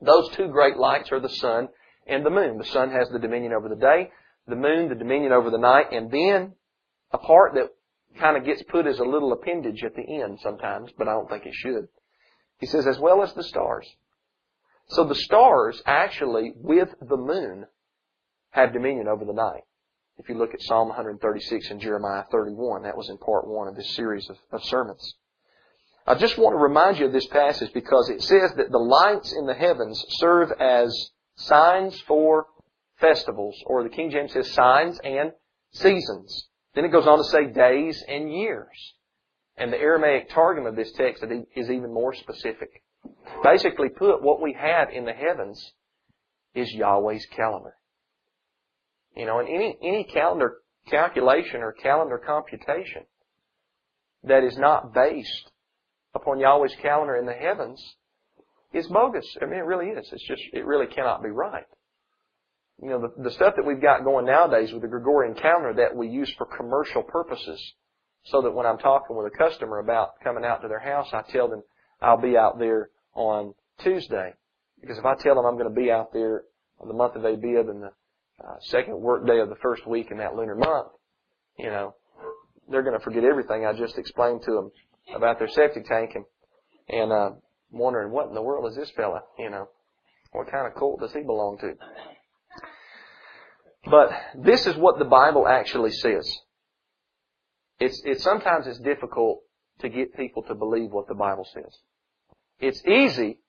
those 0.00 0.28
two 0.30 0.48
great 0.48 0.76
lights 0.76 1.12
are 1.12 1.20
the 1.20 1.28
sun 1.28 1.68
and 2.06 2.26
the 2.26 2.30
moon. 2.30 2.58
The 2.58 2.64
sun 2.64 2.90
has 2.90 3.08
the 3.10 3.18
dominion 3.18 3.52
over 3.52 3.68
the 3.68 3.76
day, 3.76 4.10
the 4.46 4.56
moon 4.56 4.88
the 4.88 4.94
dominion 4.94 5.32
over 5.32 5.50
the 5.50 5.58
night, 5.58 5.92
and 5.92 6.10
then 6.10 6.54
a 7.12 7.18
part 7.18 7.54
that 7.54 7.70
kind 8.18 8.36
of 8.36 8.44
gets 8.44 8.62
put 8.64 8.86
as 8.86 8.98
a 8.98 9.04
little 9.04 9.32
appendage 9.32 9.84
at 9.84 9.94
the 9.94 10.22
end 10.22 10.38
sometimes, 10.42 10.90
but 10.98 11.08
I 11.08 11.12
don't 11.12 11.30
think 11.30 11.46
it 11.46 11.54
should. 11.54 11.88
He 12.58 12.66
says, 12.66 12.86
as 12.86 12.98
well 12.98 13.22
as 13.22 13.32
the 13.34 13.44
stars. 13.44 13.88
So 14.88 15.04
the 15.04 15.14
stars 15.14 15.82
actually, 15.86 16.52
with 16.56 16.90
the 17.00 17.16
moon, 17.16 17.66
have 18.50 18.72
dominion 18.72 19.08
over 19.08 19.24
the 19.24 19.32
night. 19.32 19.62
If 20.18 20.28
you 20.28 20.36
look 20.36 20.52
at 20.52 20.60
Psalm 20.60 20.88
136 20.88 21.70
and 21.70 21.80
Jeremiah 21.80 22.24
31, 22.30 22.82
that 22.82 22.96
was 22.96 23.08
in 23.08 23.16
part 23.18 23.46
one 23.46 23.68
of 23.68 23.76
this 23.76 23.94
series 23.94 24.28
of, 24.28 24.36
of 24.52 24.62
sermons. 24.64 25.14
I 26.06 26.14
just 26.16 26.36
want 26.36 26.54
to 26.54 26.58
remind 26.58 26.98
you 26.98 27.06
of 27.06 27.12
this 27.12 27.26
passage 27.28 27.72
because 27.72 28.08
it 28.08 28.22
says 28.22 28.52
that 28.56 28.70
the 28.70 28.78
lights 28.78 29.32
in 29.32 29.46
the 29.46 29.54
heavens 29.54 30.04
serve 30.08 30.50
as 30.52 31.10
signs 31.36 32.00
for 32.02 32.46
festivals, 33.00 33.56
or 33.66 33.82
the 33.82 33.88
King 33.88 34.10
James 34.10 34.32
says 34.32 34.50
signs 34.52 34.98
and 35.04 35.32
seasons. 35.72 36.48
Then 36.74 36.84
it 36.84 36.92
goes 36.92 37.06
on 37.06 37.18
to 37.18 37.24
say 37.24 37.46
days 37.46 38.02
and 38.08 38.32
years. 38.32 38.94
And 39.56 39.72
the 39.72 39.78
Aramaic 39.78 40.30
Targum 40.30 40.66
of 40.66 40.76
this 40.76 40.92
text 40.92 41.22
is 41.54 41.70
even 41.70 41.92
more 41.92 42.14
specific. 42.14 42.82
Basically 43.44 43.88
put, 43.88 44.22
what 44.22 44.40
we 44.40 44.54
have 44.54 44.88
in 44.90 45.04
the 45.04 45.12
heavens 45.12 45.72
is 46.54 46.72
Yahweh's 46.72 47.26
calendar. 47.26 47.76
You 49.16 49.26
know, 49.26 49.38
and 49.38 49.48
any, 49.48 49.76
any 49.82 50.04
calendar 50.04 50.58
calculation 50.88 51.60
or 51.60 51.72
calendar 51.72 52.18
computation 52.18 53.02
that 54.24 54.42
is 54.42 54.56
not 54.56 54.94
based 54.94 55.51
upon 56.14 56.38
Yahweh's 56.38 56.74
calendar 56.80 57.16
in 57.16 57.26
the 57.26 57.32
heavens 57.32 57.96
is 58.72 58.86
bogus. 58.88 59.26
I 59.40 59.46
mean, 59.46 59.58
it 59.58 59.64
really 59.64 59.88
is. 59.90 60.08
It's 60.12 60.26
just, 60.26 60.42
it 60.52 60.64
really 60.64 60.86
cannot 60.86 61.22
be 61.22 61.30
right. 61.30 61.66
You 62.82 62.88
know, 62.88 63.00
the, 63.00 63.22
the 63.22 63.30
stuff 63.30 63.54
that 63.56 63.66
we've 63.66 63.80
got 63.80 64.04
going 64.04 64.26
nowadays 64.26 64.72
with 64.72 64.82
the 64.82 64.88
Gregorian 64.88 65.34
calendar 65.34 65.74
that 65.74 65.94
we 65.94 66.08
use 66.08 66.32
for 66.36 66.46
commercial 66.46 67.02
purposes, 67.02 67.60
so 68.24 68.42
that 68.42 68.52
when 68.52 68.66
I'm 68.66 68.78
talking 68.78 69.16
with 69.16 69.32
a 69.32 69.36
customer 69.36 69.78
about 69.78 70.20
coming 70.22 70.44
out 70.44 70.62
to 70.62 70.68
their 70.68 70.80
house, 70.80 71.08
I 71.12 71.22
tell 71.30 71.48
them 71.48 71.62
I'll 72.00 72.20
be 72.20 72.36
out 72.36 72.58
there 72.58 72.90
on 73.14 73.54
Tuesday. 73.82 74.34
Because 74.80 74.98
if 74.98 75.04
I 75.04 75.14
tell 75.14 75.36
them 75.36 75.44
I'm 75.44 75.56
going 75.56 75.72
to 75.72 75.80
be 75.80 75.90
out 75.90 76.12
there 76.12 76.44
on 76.80 76.88
the 76.88 76.94
month 76.94 77.14
of 77.14 77.24
Abib 77.24 77.68
and 77.68 77.82
the 77.82 77.92
uh, 78.42 78.54
second 78.62 79.00
work 79.00 79.26
day 79.26 79.38
of 79.38 79.48
the 79.48 79.56
first 79.56 79.86
week 79.86 80.10
in 80.10 80.18
that 80.18 80.34
lunar 80.34 80.56
month, 80.56 80.88
you 81.58 81.66
know, 81.66 81.94
they're 82.68 82.82
going 82.82 82.98
to 82.98 83.04
forget 83.04 83.24
everything 83.24 83.64
I 83.66 83.72
just 83.72 83.98
explained 83.98 84.42
to 84.44 84.52
them 84.52 84.70
about 85.14 85.38
their 85.38 85.48
septic 85.48 85.86
tank 85.86 86.12
and, 86.14 86.24
and, 86.88 87.12
uh, 87.12 87.30
wondering 87.70 88.12
what 88.12 88.28
in 88.28 88.34
the 88.34 88.42
world 88.42 88.70
is 88.70 88.76
this 88.76 88.90
fella, 88.90 89.22
you 89.38 89.50
know, 89.50 89.68
what 90.32 90.50
kind 90.50 90.66
of 90.66 90.74
cult 90.74 91.00
does 91.00 91.12
he 91.12 91.20
belong 91.20 91.58
to? 91.58 91.74
But 93.90 94.10
this 94.36 94.66
is 94.66 94.76
what 94.76 94.98
the 94.98 95.04
Bible 95.04 95.48
actually 95.48 95.90
says. 95.90 96.30
It's, 97.80 98.00
it 98.04 98.20
sometimes 98.20 98.66
it's 98.66 98.78
difficult 98.78 99.40
to 99.80 99.88
get 99.88 100.16
people 100.16 100.42
to 100.44 100.54
believe 100.54 100.90
what 100.90 101.08
the 101.08 101.14
Bible 101.14 101.46
says. 101.52 101.78
It's 102.60 102.84
easy 102.86 103.40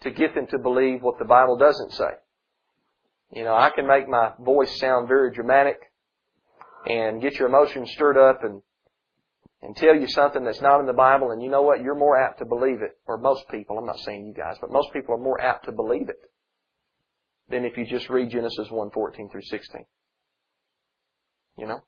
to 0.00 0.10
get 0.10 0.34
them 0.34 0.46
to 0.48 0.58
believe 0.58 1.02
what 1.02 1.18
the 1.18 1.24
Bible 1.24 1.58
doesn't 1.58 1.92
say. 1.92 2.10
You 3.32 3.44
know, 3.44 3.54
I 3.54 3.70
can 3.74 3.86
make 3.86 4.08
my 4.08 4.32
voice 4.38 4.78
sound 4.78 5.08
very 5.08 5.32
dramatic 5.32 5.78
and 6.86 7.20
get 7.20 7.34
your 7.34 7.48
emotions 7.48 7.90
stirred 7.90 8.16
up 8.16 8.44
and 8.44 8.62
and 9.62 9.74
tell 9.76 9.94
you 9.94 10.06
something 10.08 10.44
that's 10.44 10.60
not 10.60 10.80
in 10.80 10.86
the 10.86 10.92
Bible 10.92 11.30
and 11.30 11.42
you 11.42 11.48
know 11.48 11.62
what? 11.62 11.82
You're 11.82 11.94
more 11.94 12.20
apt 12.20 12.38
to 12.38 12.44
believe 12.44 12.82
it. 12.82 12.98
Or 13.06 13.18
most 13.18 13.48
people, 13.50 13.78
I'm 13.78 13.86
not 13.86 13.98
saying 14.00 14.26
you 14.26 14.34
guys, 14.34 14.56
but 14.60 14.70
most 14.70 14.92
people 14.92 15.14
are 15.14 15.18
more 15.18 15.40
apt 15.40 15.64
to 15.66 15.72
believe 15.72 16.08
it 16.08 16.20
than 17.48 17.64
if 17.64 17.76
you 17.76 17.86
just 17.86 18.10
read 18.10 18.30
Genesis 18.30 18.70
1, 18.70 18.90
14 18.90 19.28
through 19.30 19.42
16. 19.42 19.84
You 21.58 21.66
know? 21.66 21.82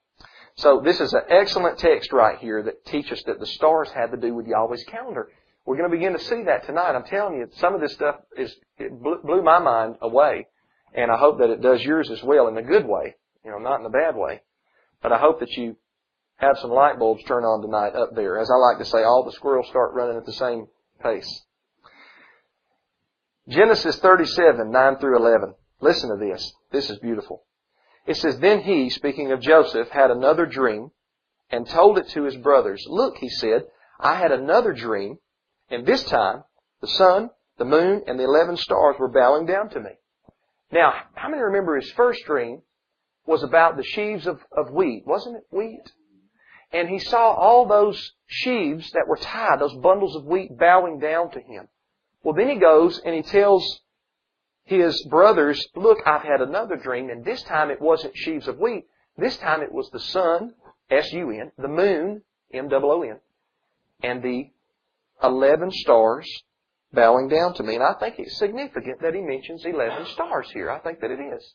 So 0.57 0.81
this 0.85 1.01
is 1.01 1.13
an 1.13 1.23
excellent 1.29 1.79
text 1.79 2.13
right 2.13 2.39
here 2.39 2.63
that 2.65 2.85
teaches 2.87 3.23
that 3.25 3.39
the 3.39 3.47
stars 3.47 3.91
had 3.91 4.11
to 4.11 4.17
do 4.17 4.35
with 4.35 4.47
Yahweh's 4.47 4.85
calendar. 4.85 5.29
We're 5.65 5.77
going 5.77 5.91
to 5.91 5.97
begin 5.97 6.15
to 6.15 6.19
see 6.19 6.45
that 6.45 6.65
tonight. 6.65 6.97
I'm 6.97 7.05
telling 7.05 7.35
you, 7.35 7.49
some 7.59 7.75
of 7.75 7.81
this 7.81 7.93
stuff 7.93 8.17
is, 8.37 8.55
it 8.79 8.91
blew 9.01 9.43
my 9.43 9.59
mind 9.59 9.97
away. 10.01 10.47
And 10.95 11.11
I 11.13 11.19
hope 11.19 11.39
that 11.39 11.51
it 11.51 11.61
does 11.61 11.83
yours 11.83 12.11
as 12.11 12.23
well 12.23 12.49
in 12.49 12.57
a 12.57 12.63
good 12.63 12.87
way. 12.87 13.15
You 13.45 13.51
know, 13.51 13.59
not 13.59 13.81
in 13.81 13.87
a 13.87 13.91
bad 13.91 14.17
way. 14.17 14.41
But 15.03 15.13
I 15.13 15.19
hope 15.19 15.41
that 15.41 15.53
you 15.53 15.77
have 16.39 16.59
some 16.59 16.71
light 16.71 16.99
bulbs 16.99 17.23
turn 17.25 17.45
on 17.45 17.63
tonight 17.63 17.95
up 17.95 18.15
there. 18.15 18.39
As 18.39 18.51
I 18.51 18.55
like 18.55 18.79
to 18.79 18.85
say, 18.85 19.03
all 19.03 19.25
the 19.25 19.33
squirrels 19.33 19.69
start 19.69 19.95
running 19.95 20.17
at 20.17 20.25
the 20.25 20.33
same 20.33 20.67
pace. 21.03 21.43
Genesis 23.49 23.99
37, 23.99 24.71
9 24.71 24.97
through 24.99 25.17
11. 25.17 25.55
Listen 25.81 26.11
to 26.11 26.17
this. 26.17 26.53
This 26.71 26.91
is 26.91 26.99
beautiful. 26.99 27.45
It 28.07 28.17
says, 28.17 28.39
Then 28.39 28.61
he, 28.61 28.91
speaking 28.91 29.33
of 29.33 29.41
Joseph, 29.41 29.89
had 29.89 30.11
another 30.11 30.47
dream 30.47 30.91
and 31.51 31.67
told 31.67 31.99
it 31.99 32.09
to 32.11 32.25
his 32.25 32.37
brothers. 32.37 32.85
Look, 32.89 33.17
he 33.19 33.29
said, 33.29 33.65
I 33.99 34.15
had 34.15 34.33
another 34.33 34.73
dream, 34.73 35.19
and 35.71 35.87
this 35.87 36.05
time 36.05 36.45
the 36.81 36.89
sun, 36.89 37.31
the 37.59 37.65
moon, 37.65 38.05
and 38.07 38.19
the 38.19 38.25
eleven 38.25 38.57
stars 38.57 38.97
were 38.99 39.09
bowing 39.09 39.47
down 39.47 39.71
to 39.71 39.81
me. 39.81 39.91
Now, 40.71 40.93
how 41.15 41.29
many 41.29 41.43
remember 41.43 41.77
his 41.77 41.91
first 41.93 42.25
dream 42.25 42.63
was 43.27 43.43
about 43.43 43.77
the 43.77 43.83
sheaves 43.83 44.27
of, 44.27 44.41
of 44.57 44.71
wheat? 44.71 45.05
Wasn't 45.07 45.37
it 45.37 45.45
wheat? 45.51 45.91
And 46.73 46.89
he 46.89 46.99
saw 46.99 47.33
all 47.33 47.67
those 47.67 48.13
sheaves 48.27 48.91
that 48.93 49.09
were 49.09 49.17
tied, 49.17 49.61
those 49.61 49.75
bundles 49.75 50.15
of 50.17 50.25
wheat 50.25 50.59
bowing 50.59 50.99
down 50.99 51.31
to 51.31 51.41
him. 51.41 51.69
Well, 52.23 52.35
then 52.35 52.49
he 52.49 52.57
goes 52.57 53.01
and 53.05 53.15
he 53.15 53.23
tells 53.23 53.81
his 54.65 55.03
brothers, 55.07 55.67
look, 55.75 55.99
I've 56.05 56.23
had 56.23 56.43
another 56.43 56.77
dream, 56.77 57.09
and 57.09 57.25
this 57.25 57.43
time 57.45 57.71
it 57.71 57.81
wasn't 57.81 58.17
sheaves 58.17 58.47
of 58.49 58.59
wheat. 58.59 58.85
This 59.17 59.37
time 59.39 59.63
it 59.63 59.73
was 59.73 59.89
the 59.91 60.01
sun, 60.01 60.53
S-U-N, 60.91 61.53
the 61.57 61.69
moon, 61.69 62.23
M-O-O-N, 62.53 63.19
and 64.03 64.23
the 64.23 64.51
eleven 65.23 65.71
stars 65.71 66.29
bowing 66.93 67.29
down 67.29 67.55
to 67.55 67.63
me. 67.63 67.77
And 67.77 67.83
I 67.85 67.95
think 67.95 68.17
it's 68.19 68.39
significant 68.39 69.01
that 69.01 69.15
he 69.15 69.21
mentions 69.21 69.65
eleven 69.65 70.07
stars 70.13 70.51
here. 70.53 70.71
I 70.71 70.81
think 70.81 71.01
that 71.01 71.11
it 71.11 71.21
is. 71.21 71.55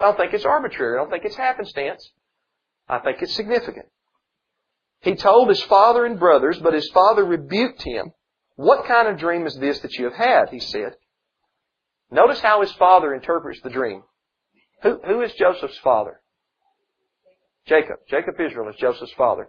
I 0.00 0.06
don't 0.06 0.16
think 0.16 0.32
it's 0.32 0.44
arbitrary. 0.44 0.98
I 0.98 1.02
don't 1.02 1.10
think 1.10 1.24
it's 1.24 1.36
happenstance. 1.36 2.10
I 2.88 2.98
think 2.98 3.18
it's 3.20 3.34
significant. 3.34 3.86
He 5.04 5.14
told 5.14 5.48
his 5.48 5.62
father 5.62 6.04
and 6.04 6.18
brothers, 6.18 6.58
but 6.58 6.74
his 6.74 6.90
father 6.90 7.24
rebuked 7.24 7.82
him 7.82 8.12
what 8.56 8.86
kind 8.86 9.08
of 9.08 9.18
dream 9.18 9.46
is 9.46 9.56
this 9.56 9.80
that 9.80 9.94
you 9.94 10.04
have 10.04 10.14
had? 10.14 10.48
He 10.50 10.60
said. 10.60 10.94
Notice 12.10 12.40
how 12.40 12.60
his 12.60 12.72
father 12.72 13.14
interprets 13.14 13.60
the 13.62 13.70
dream. 13.70 14.02
Who, 14.82 15.00
who 15.04 15.22
is 15.22 15.32
Joseph's 15.34 15.78
father? 15.78 16.20
Jacob. 17.66 17.96
Jacob 18.08 18.34
Israel 18.38 18.68
is 18.68 18.76
Joseph's 18.76 19.12
father. 19.14 19.48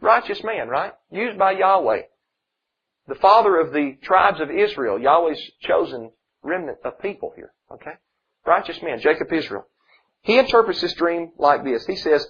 Righteous 0.00 0.42
man, 0.42 0.68
right? 0.68 0.92
Used 1.10 1.38
by 1.38 1.52
Yahweh. 1.52 2.02
The 3.06 3.14
father 3.16 3.60
of 3.60 3.72
the 3.72 3.96
tribes 4.02 4.40
of 4.40 4.50
Israel. 4.50 4.98
Yahweh's 4.98 5.40
chosen 5.60 6.10
remnant 6.42 6.78
of 6.84 7.00
people 7.00 7.32
here. 7.36 7.52
Okay? 7.70 7.92
Righteous 8.44 8.80
man, 8.82 8.98
Jacob 9.00 9.32
Israel. 9.32 9.66
He 10.22 10.38
interprets 10.38 10.80
this 10.80 10.94
dream 10.94 11.32
like 11.38 11.62
this. 11.62 11.86
He 11.86 11.96
says, 11.96 12.26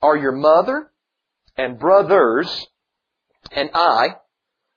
Are 0.00 0.16
your 0.16 0.32
mother 0.32 0.91
and 1.56 1.78
brothers 1.78 2.66
and 3.50 3.70
I 3.74 4.16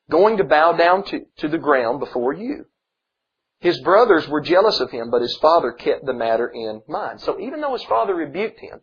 going 0.09 0.37
to 0.37 0.43
bow 0.43 0.73
down 0.73 1.03
to, 1.05 1.21
to 1.37 1.47
the 1.47 1.57
ground 1.57 1.99
before 1.99 2.33
you. 2.33 2.65
His 3.59 3.79
brothers 3.81 4.27
were 4.27 4.41
jealous 4.41 4.79
of 4.79 4.91
him, 4.91 5.09
but 5.09 5.21
his 5.21 5.35
father 5.37 5.71
kept 5.71 6.05
the 6.05 6.13
matter 6.13 6.47
in 6.47 6.81
mind. 6.87 7.21
So 7.21 7.39
even 7.39 7.61
though 7.61 7.73
his 7.73 7.83
father 7.83 8.13
rebuked 8.13 8.59
him, 8.59 8.81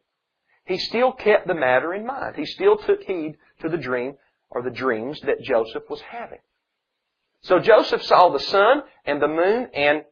he 0.64 0.78
still 0.78 1.12
kept 1.12 1.46
the 1.46 1.54
matter 1.54 1.92
in 1.94 2.06
mind. 2.06 2.36
He 2.36 2.46
still 2.46 2.76
took 2.76 3.02
heed 3.02 3.36
to 3.60 3.68
the 3.68 3.76
dream 3.76 4.14
or 4.50 4.62
the 4.62 4.70
dreams 4.70 5.20
that 5.22 5.42
Joseph 5.42 5.84
was 5.88 6.00
having. 6.00 6.38
So 7.42 7.58
Joseph 7.58 8.02
saw 8.02 8.30
the 8.30 8.40
sun 8.40 8.82
and 9.04 9.20
the 9.20 9.28
moon 9.28 9.68
and 9.74 10.02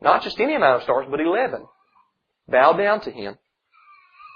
not 0.00 0.22
just 0.22 0.40
any 0.40 0.54
amount 0.54 0.76
of 0.76 0.82
stars, 0.82 1.06
but 1.10 1.20
eleven 1.20 1.66
bow 2.48 2.72
down 2.74 3.00
to 3.02 3.10
him. 3.10 3.36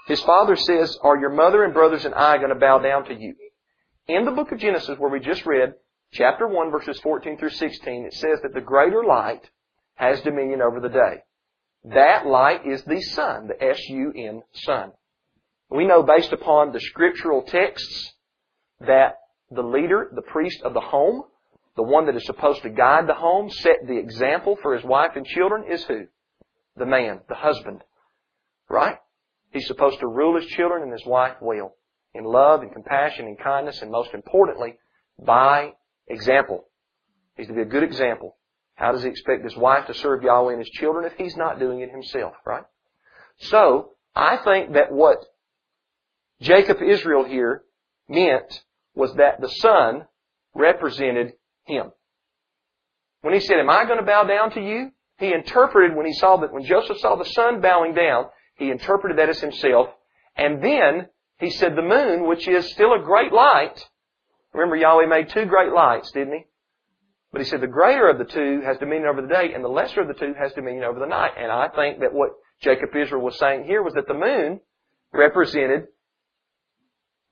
His 0.07 0.21
father 0.21 0.55
says, 0.55 0.97
Are 1.03 1.17
your 1.17 1.29
mother 1.29 1.63
and 1.63 1.73
brothers 1.73 2.05
and 2.05 2.15
I 2.15 2.37
going 2.37 2.49
to 2.49 2.55
bow 2.55 2.79
down 2.79 3.05
to 3.05 3.13
you? 3.13 3.35
In 4.07 4.23
the 4.23 4.31
book 4.31 4.53
of 4.53 4.59
Genesis, 4.59 4.97
where 4.97 5.11
we 5.11 5.19
just 5.19 5.45
read, 5.45 5.73
chapter 6.13 6.47
1, 6.47 6.71
verses 6.71 6.97
14 7.01 7.37
through 7.37 7.49
16, 7.49 8.05
it 8.05 8.13
says 8.13 8.39
that 8.41 8.53
the 8.53 8.61
greater 8.61 9.03
light 9.03 9.49
has 9.95 10.21
dominion 10.21 10.61
over 10.61 10.79
the 10.79 10.87
day. 10.87 11.23
That 11.93 12.25
light 12.25 12.65
is 12.65 12.83
the 12.83 13.01
sun, 13.01 13.47
the 13.47 13.61
S-U-N, 13.61 14.43
sun. 14.53 14.93
We 15.69 15.85
know 15.85 16.03
based 16.03 16.31
upon 16.31 16.71
the 16.71 16.79
scriptural 16.79 17.41
texts 17.41 18.13
that 18.79 19.15
the 19.51 19.61
leader, 19.61 20.09
the 20.15 20.21
priest 20.21 20.61
of 20.63 20.73
the 20.73 20.79
home, 20.79 21.23
the 21.75 21.83
one 21.83 22.05
that 22.05 22.15
is 22.15 22.25
supposed 22.25 22.61
to 22.61 22.69
guide 22.69 23.07
the 23.07 23.13
home, 23.13 23.49
set 23.49 23.85
the 23.85 23.97
example 23.97 24.57
for 24.61 24.73
his 24.73 24.85
wife 24.85 25.11
and 25.15 25.25
children 25.25 25.65
is 25.69 25.83
who? 25.83 26.05
The 26.77 26.85
man, 26.85 27.19
the 27.27 27.35
husband. 27.35 27.83
Right? 28.69 28.97
He's 29.57 29.65
supposed 29.65 29.99
to 30.01 30.07
rule 30.07 30.39
his 30.39 30.45
children 30.51 30.83
and 30.83 30.91
his 30.91 31.03
wife 31.03 31.37
well. 31.41 31.73
In 32.13 32.23
love 32.23 32.61
and 32.61 32.71
compassion 32.71 33.25
and 33.25 33.39
kindness 33.39 33.81
and 33.81 33.89
most 33.89 34.13
importantly, 34.13 34.75
by 35.17 35.73
example. 36.07 36.65
He's 37.35 37.47
to 37.47 37.53
be 37.53 37.61
a 37.61 37.65
good 37.65 37.81
example. 37.81 38.37
How 38.75 38.91
does 38.91 39.01
he 39.01 39.09
expect 39.09 39.43
his 39.43 39.57
wife 39.57 39.87
to 39.87 39.95
serve 39.95 40.21
Yahweh 40.21 40.51
and 40.51 40.59
his 40.59 40.69
children 40.69 41.05
if 41.05 41.13
he's 41.17 41.35
not 41.35 41.57
doing 41.57 41.79
it 41.79 41.89
himself, 41.89 42.33
right? 42.45 42.65
So, 43.39 43.93
I 44.15 44.37
think 44.37 44.73
that 44.73 44.91
what 44.91 45.25
Jacob 46.39 46.77
Israel 46.87 47.25
here 47.25 47.63
meant 48.07 48.61
was 48.93 49.11
that 49.15 49.41
the 49.41 49.49
sun 49.49 50.05
represented 50.53 51.33
him. 51.65 51.91
When 53.21 53.33
he 53.33 53.39
said, 53.39 53.57
am 53.57 53.71
I 53.71 53.85
going 53.85 53.97
to 53.97 54.05
bow 54.05 54.23
down 54.25 54.51
to 54.51 54.61
you? 54.61 54.91
He 55.17 55.33
interpreted 55.33 55.97
when 55.97 56.05
he 56.05 56.13
saw 56.13 56.37
that, 56.37 56.53
when 56.53 56.63
Joseph 56.63 56.99
saw 56.99 57.15
the 57.15 57.25
sun 57.25 57.59
bowing 57.59 57.95
down, 57.95 58.25
he 58.57 58.69
interpreted 58.69 59.17
that 59.17 59.29
as 59.29 59.39
himself. 59.39 59.89
And 60.35 60.63
then 60.63 61.07
he 61.39 61.49
said 61.51 61.75
the 61.75 61.81
moon, 61.81 62.27
which 62.27 62.47
is 62.47 62.71
still 62.71 62.93
a 62.93 63.03
great 63.03 63.31
light. 63.31 63.87
Remember 64.53 64.75
Yahweh 64.75 65.05
made 65.07 65.29
two 65.29 65.45
great 65.45 65.71
lights, 65.71 66.11
didn't 66.11 66.33
he? 66.33 66.45
But 67.31 67.41
he 67.41 67.47
said 67.47 67.61
the 67.61 67.67
greater 67.67 68.07
of 68.07 68.17
the 68.17 68.25
two 68.25 68.61
has 68.61 68.77
dominion 68.77 69.07
over 69.07 69.21
the 69.21 69.27
day 69.27 69.53
and 69.53 69.63
the 69.63 69.69
lesser 69.69 70.01
of 70.01 70.07
the 70.07 70.13
two 70.13 70.33
has 70.39 70.53
dominion 70.53 70.83
over 70.83 70.99
the 70.99 71.05
night. 71.05 71.31
And 71.37 71.51
I 71.51 71.67
think 71.67 71.99
that 71.99 72.13
what 72.13 72.31
Jacob 72.61 72.95
Israel 72.95 73.21
was 73.21 73.37
saying 73.37 73.65
here 73.65 73.83
was 73.83 73.93
that 73.93 74.07
the 74.07 74.13
moon 74.13 74.61
represented 75.13 75.87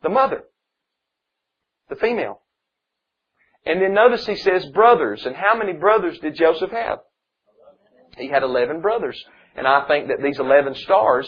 the 0.03 0.09
mother, 0.09 0.43
the 1.89 1.95
female. 1.95 2.41
And 3.65 3.81
then 3.81 3.93
notice 3.93 4.25
he 4.27 4.35
says 4.35 4.65
brothers. 4.67 5.25
And 5.25 5.35
how 5.35 5.57
many 5.57 5.73
brothers 5.73 6.19
did 6.19 6.35
Joseph 6.35 6.71
have? 6.71 6.99
He 8.17 8.27
had 8.27 8.43
11 8.43 8.81
brothers. 8.81 9.23
And 9.55 9.67
I 9.67 9.87
think 9.87 10.09
that 10.09 10.21
these 10.21 10.39
11 10.39 10.75
stars 10.75 11.27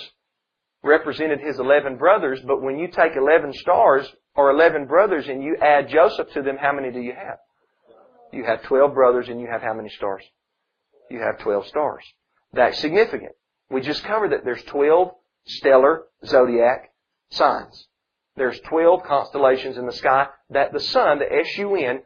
represented 0.84 1.40
his 1.40 1.60
11 1.60 1.98
brothers, 1.98 2.40
but 2.46 2.62
when 2.62 2.78
you 2.78 2.88
take 2.88 3.16
11 3.16 3.54
stars 3.54 4.08
or 4.36 4.52
11 4.52 4.86
brothers 4.86 5.28
and 5.28 5.44
you 5.44 5.58
add 5.62 5.90
Joseph 5.90 6.32
to 6.34 6.42
them, 6.42 6.58
how 6.58 6.74
many 6.74 6.92
do 6.92 7.00
you 7.00 7.14
have? 7.14 7.38
You 8.32 8.44
have 8.46 8.64
12 8.64 8.94
brothers 8.94 9.30
and 9.30 9.40
you 9.40 9.48
have 9.48 9.62
how 9.62 9.74
many 9.74 9.90
stars? 9.90 10.24
You 11.10 11.20
have 11.20 11.40
12 11.40 11.68
stars. 11.68 12.04
That's 12.54 12.80
significant. 12.80 13.32
We 13.70 13.82
just 13.82 14.04
covered 14.04 14.32
that 14.32 14.44
there's 14.44 14.64
12 14.64 15.12
stellar 15.46 16.04
zodiac 16.26 16.92
signs. 17.32 17.88
There's 18.36 18.60
12 18.62 19.04
constellations 19.04 19.78
in 19.78 19.86
the 19.86 19.94
sky 19.94 20.28
that 20.52 20.72
the 20.74 20.80
sun, 20.80 21.20
the 21.20 21.32
S-U-N, 21.32 22.02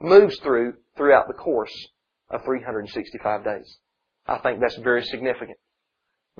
moves 0.00 0.38
through 0.38 0.74
throughout 0.96 1.28
the 1.28 1.34
course 1.34 1.74
of 2.30 2.44
365 2.44 3.44
days. 3.44 3.78
I 4.26 4.38
think 4.38 4.60
that's 4.60 4.76
very 4.76 5.04
significant. 5.04 5.58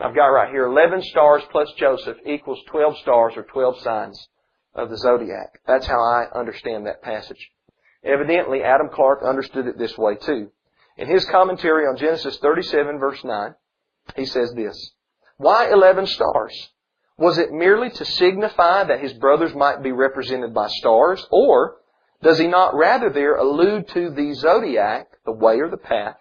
I've 0.00 0.14
got 0.14 0.26
right 0.26 0.50
here 0.50 0.64
11 0.64 1.02
stars 1.02 1.42
plus 1.52 1.68
Joseph 1.78 2.16
equals 2.26 2.60
12 2.68 2.98
stars 2.98 3.34
or 3.36 3.44
12 3.44 3.80
signs 3.80 4.28
of 4.74 4.90
the 4.90 4.98
zodiac. 4.98 5.60
That's 5.66 5.86
how 5.86 6.00
I 6.00 6.26
understand 6.34 6.86
that 6.86 7.02
passage. 7.02 7.50
Evidently, 8.02 8.62
Adam 8.62 8.88
Clarke 8.92 9.22
understood 9.24 9.66
it 9.66 9.78
this 9.78 9.96
way 9.96 10.16
too. 10.16 10.50
In 10.96 11.08
his 11.08 11.24
commentary 11.26 11.84
on 11.84 11.96
Genesis 11.96 12.38
37 12.38 12.98
verse 12.98 13.22
9, 13.22 13.54
he 14.16 14.26
says 14.26 14.52
this, 14.54 14.92
Why 15.36 15.72
11 15.72 16.06
stars? 16.06 16.70
Was 17.16 17.38
it 17.38 17.52
merely 17.52 17.90
to 17.90 18.04
signify 18.04 18.84
that 18.84 19.00
his 19.00 19.12
brothers 19.14 19.54
might 19.54 19.82
be 19.82 19.92
represented 19.92 20.52
by 20.52 20.66
stars, 20.68 21.24
or 21.30 21.76
does 22.22 22.38
he 22.38 22.48
not 22.48 22.74
rather 22.74 23.10
there 23.10 23.36
allude 23.36 23.88
to 23.88 24.10
the 24.10 24.34
zodiac, 24.34 25.06
the 25.24 25.32
way 25.32 25.60
or 25.60 25.70
the 25.70 25.76
path, 25.76 26.16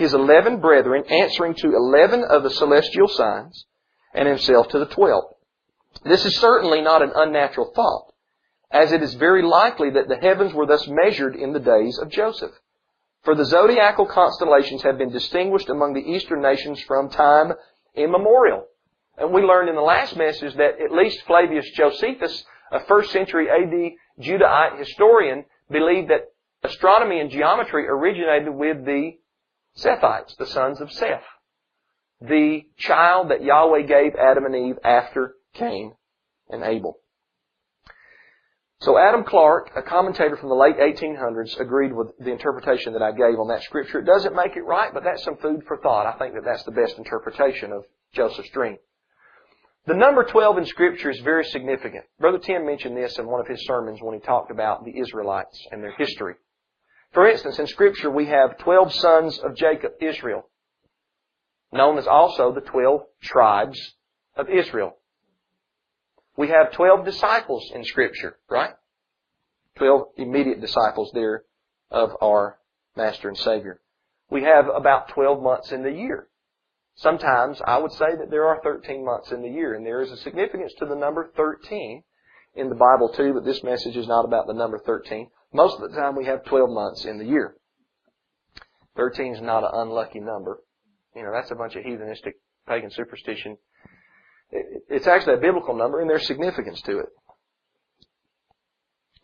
his 0.00 0.14
eleven 0.14 0.60
brethren 0.60 1.04
answering 1.10 1.52
to 1.52 1.76
eleven 1.76 2.24
of 2.24 2.42
the 2.42 2.48
celestial 2.48 3.06
signs, 3.06 3.66
and 4.14 4.26
himself 4.26 4.66
to 4.68 4.78
the 4.78 4.86
twelfth? 4.86 5.34
This 6.04 6.24
is 6.24 6.36
certainly 6.38 6.80
not 6.80 7.02
an 7.02 7.12
unnatural 7.14 7.70
thought, 7.74 8.14
as 8.70 8.92
it 8.92 9.02
is 9.02 9.12
very 9.12 9.42
likely 9.42 9.90
that 9.90 10.08
the 10.08 10.16
heavens 10.16 10.54
were 10.54 10.64
thus 10.64 10.88
measured 10.88 11.36
in 11.36 11.52
the 11.52 11.60
days 11.60 11.98
of 11.98 12.08
Joseph. 12.08 12.52
For 13.24 13.34
the 13.34 13.44
zodiacal 13.44 14.06
constellations 14.06 14.82
have 14.84 14.96
been 14.96 15.12
distinguished 15.12 15.68
among 15.68 15.92
the 15.92 16.10
eastern 16.10 16.40
nations 16.40 16.80
from 16.80 17.10
time 17.10 17.52
immemorial. 17.94 18.64
And 19.18 19.34
we 19.34 19.42
learned 19.42 19.68
in 19.68 19.74
the 19.74 19.82
last 19.82 20.16
message 20.16 20.54
that 20.54 20.80
at 20.82 20.92
least 20.92 21.26
Flavius 21.26 21.70
Josephus, 21.72 22.42
a 22.72 22.80
first 22.86 23.12
century 23.12 23.48
AD 23.50 24.24
Judahite 24.24 24.78
historian, 24.78 25.44
believed 25.70 26.08
that 26.08 26.32
astronomy 26.62 27.20
and 27.20 27.30
geometry 27.30 27.86
originated 27.86 28.54
with 28.54 28.86
the 28.86 29.19
Sethites, 29.76 30.36
the 30.36 30.46
sons 30.46 30.80
of 30.80 30.92
Seth. 30.92 31.24
The 32.20 32.62
child 32.76 33.30
that 33.30 33.42
Yahweh 33.42 33.82
gave 33.82 34.14
Adam 34.14 34.44
and 34.44 34.54
Eve 34.54 34.78
after 34.84 35.34
Cain 35.54 35.94
and 36.48 36.62
Abel. 36.62 36.98
So 38.80 38.98
Adam 38.98 39.24
Clarke, 39.24 39.70
a 39.76 39.82
commentator 39.82 40.36
from 40.36 40.48
the 40.48 40.54
late 40.54 40.78
1800s, 40.78 41.60
agreed 41.60 41.92
with 41.92 42.16
the 42.18 42.30
interpretation 42.30 42.94
that 42.94 43.02
I 43.02 43.12
gave 43.12 43.38
on 43.38 43.48
that 43.48 43.62
scripture. 43.62 43.98
It 43.98 44.06
doesn't 44.06 44.34
make 44.34 44.56
it 44.56 44.62
right, 44.62 44.92
but 44.92 45.04
that's 45.04 45.22
some 45.22 45.36
food 45.36 45.64
for 45.66 45.76
thought. 45.78 46.06
I 46.06 46.18
think 46.18 46.32
that 46.34 46.44
that's 46.46 46.64
the 46.64 46.70
best 46.70 46.96
interpretation 46.96 47.72
of 47.72 47.84
Joseph's 48.14 48.48
dream. 48.50 48.78
The 49.86 49.94
number 49.94 50.24
12 50.24 50.58
in 50.58 50.64
scripture 50.66 51.10
is 51.10 51.20
very 51.20 51.44
significant. 51.44 52.04
Brother 52.18 52.38
Tim 52.38 52.64
mentioned 52.64 52.96
this 52.96 53.18
in 53.18 53.26
one 53.26 53.40
of 53.40 53.46
his 53.46 53.64
sermons 53.66 53.98
when 54.00 54.14
he 54.14 54.20
talked 54.20 54.50
about 54.50 54.84
the 54.84 54.98
Israelites 54.98 55.58
and 55.70 55.82
their 55.82 55.94
history. 55.96 56.34
For 57.12 57.28
instance, 57.28 57.58
in 57.58 57.66
scripture 57.66 58.10
we 58.10 58.26
have 58.26 58.58
12 58.58 58.94
sons 58.94 59.38
of 59.38 59.56
Jacob, 59.56 59.92
Israel, 60.00 60.48
known 61.72 61.98
as 61.98 62.06
also 62.06 62.52
the 62.52 62.60
12 62.60 63.02
tribes 63.22 63.94
of 64.36 64.48
Israel. 64.48 64.96
We 66.36 66.48
have 66.48 66.72
12 66.72 67.04
disciples 67.04 67.70
in 67.74 67.84
Scripture, 67.84 68.38
right? 68.48 68.74
12 69.76 70.02
immediate 70.16 70.60
disciples 70.60 71.10
there 71.12 71.44
of 71.90 72.12
our 72.22 72.58
Master 72.96 73.28
and 73.28 73.36
Savior. 73.36 73.80
We 74.30 74.42
have 74.44 74.68
about 74.68 75.08
12 75.08 75.42
months 75.42 75.72
in 75.72 75.82
the 75.82 75.92
year. 75.92 76.28
Sometimes 76.96 77.60
I 77.66 77.78
would 77.78 77.92
say 77.92 78.16
that 78.18 78.30
there 78.30 78.46
are 78.46 78.60
13 78.62 79.04
months 79.04 79.32
in 79.32 79.42
the 79.42 79.48
year, 79.48 79.74
and 79.74 79.84
there 79.84 80.02
is 80.02 80.10
a 80.10 80.16
significance 80.18 80.72
to 80.78 80.86
the 80.86 80.94
number 80.94 81.30
13 81.36 82.02
in 82.54 82.68
the 82.68 82.74
Bible 82.74 83.10
too, 83.10 83.34
but 83.34 83.44
this 83.44 83.62
message 83.62 83.96
is 83.96 84.08
not 84.08 84.24
about 84.24 84.46
the 84.46 84.54
number 84.54 84.78
13. 84.78 85.28
Most 85.52 85.80
of 85.80 85.90
the 85.90 85.96
time 85.96 86.16
we 86.16 86.26
have 86.26 86.44
12 86.44 86.70
months 86.70 87.04
in 87.04 87.18
the 87.18 87.24
year. 87.24 87.56
13 88.96 89.34
is 89.34 89.40
not 89.40 89.64
an 89.64 89.70
unlucky 89.72 90.20
number. 90.20 90.60
You 91.14 91.22
know, 91.22 91.32
that's 91.32 91.50
a 91.50 91.54
bunch 91.54 91.76
of 91.76 91.84
heathenistic 91.84 92.34
pagan 92.66 92.90
superstition 92.90 93.56
it's 94.52 95.06
actually 95.06 95.34
a 95.34 95.40
biblical 95.40 95.74
number 95.74 96.00
and 96.00 96.10
there's 96.10 96.26
significance 96.26 96.80
to 96.82 96.98
it. 96.98 97.06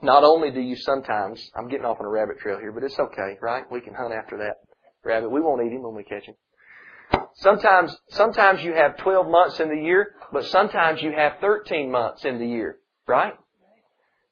Not 0.03 0.25
only 0.25 0.51
do 0.51 0.61
you 0.61 0.77
sometimes, 0.77 1.51
I'm 1.57 1.69
getting 1.69 1.87
off 1.87 1.99
on 1.99 2.07
a 2.07 2.09
rabbit 2.09 2.39
trail 2.39 2.59
here, 2.59 2.71
but 2.71 2.83
it's 2.83 2.99
okay, 2.99 3.39
right? 3.41 3.65
We 3.71 3.81
can 3.81 3.95
hunt 3.95 4.13
after 4.13 4.39
that 4.39 4.57
rabbit. 5.05 5.31
We 5.31 5.41
won't 5.41 5.65
eat 5.67 5.73
him 5.73 5.83
when 5.83 5.95
we 5.95 6.05
catch 6.05 6.25
him. 6.25 6.35
Sometimes, 7.37 7.97
sometimes 8.11 8.63
you 8.63 8.75
have 8.75 8.99
12 8.99 9.27
months 9.29 9.59
in 9.59 9.69
the 9.69 9.83
year, 9.83 10.15
but 10.33 10.45
sometimes 10.47 11.03
you 11.03 11.13
have 11.13 11.35
13 11.41 11.91
months 11.91 12.25
in 12.25 12.39
the 12.39 12.47
year, 12.47 12.79
right? 13.07 13.35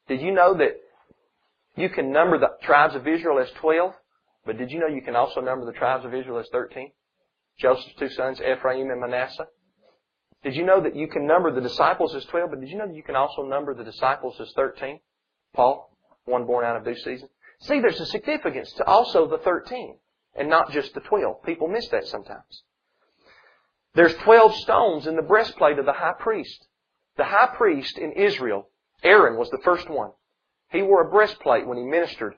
Did 0.06 0.20
you 0.20 0.32
know 0.32 0.54
that 0.54 0.76
you 1.76 1.88
can 1.88 2.12
number 2.12 2.38
the 2.38 2.50
tribes 2.62 2.94
of 2.94 3.06
Israel 3.06 3.38
as 3.38 3.50
12, 3.60 3.92
but 4.46 4.58
did 4.58 4.70
you 4.70 4.78
know 4.78 4.86
you 4.86 5.02
can 5.02 5.16
also 5.16 5.40
number 5.40 5.66
the 5.66 5.72
tribes 5.72 6.04
of 6.04 6.14
Israel 6.14 6.38
as 6.38 6.48
13? 6.52 6.90
Joseph's 7.58 7.94
two 7.98 8.08
sons, 8.10 8.40
Ephraim 8.40 8.90
and 8.90 9.00
Manasseh. 9.00 9.46
Did 10.42 10.56
you 10.56 10.64
know 10.64 10.82
that 10.82 10.94
you 10.94 11.08
can 11.08 11.26
number 11.26 11.52
the 11.52 11.60
disciples 11.60 12.14
as 12.14 12.24
12, 12.26 12.50
but 12.50 12.60
did 12.60 12.68
you 12.68 12.76
know 12.76 12.86
that 12.86 12.96
you 12.96 13.02
can 13.02 13.16
also 13.16 13.42
number 13.42 13.74
the 13.74 13.84
disciples 13.84 14.38
as 14.40 14.52
13? 14.54 15.00
Paul, 15.54 15.96
one 16.26 16.46
born 16.46 16.64
out 16.64 16.76
of 16.76 16.84
due 16.84 16.96
season. 16.96 17.28
See, 17.60 17.80
there's 17.80 18.00
a 18.00 18.06
significance 18.06 18.72
to 18.74 18.84
also 18.84 19.26
the 19.26 19.38
13 19.38 19.96
and 20.36 20.50
not 20.50 20.70
just 20.72 20.92
the 20.94 21.00
12. 21.00 21.42
People 21.44 21.68
miss 21.68 21.88
that 21.88 22.06
sometimes. 22.06 22.62
There's 23.94 24.14
12 24.16 24.56
stones 24.56 25.06
in 25.06 25.16
the 25.16 25.22
breastplate 25.22 25.78
of 25.78 25.86
the 25.86 25.92
high 25.92 26.14
priest. 26.18 26.66
The 27.16 27.24
high 27.24 27.54
priest 27.56 27.96
in 27.96 28.12
Israel, 28.12 28.68
Aaron 29.02 29.38
was 29.38 29.48
the 29.50 29.62
first 29.64 29.88
one. 29.88 30.10
He 30.74 30.82
wore 30.82 31.06
a 31.06 31.10
breastplate 31.10 31.68
when 31.68 31.78
he 31.78 31.84
ministered. 31.84 32.34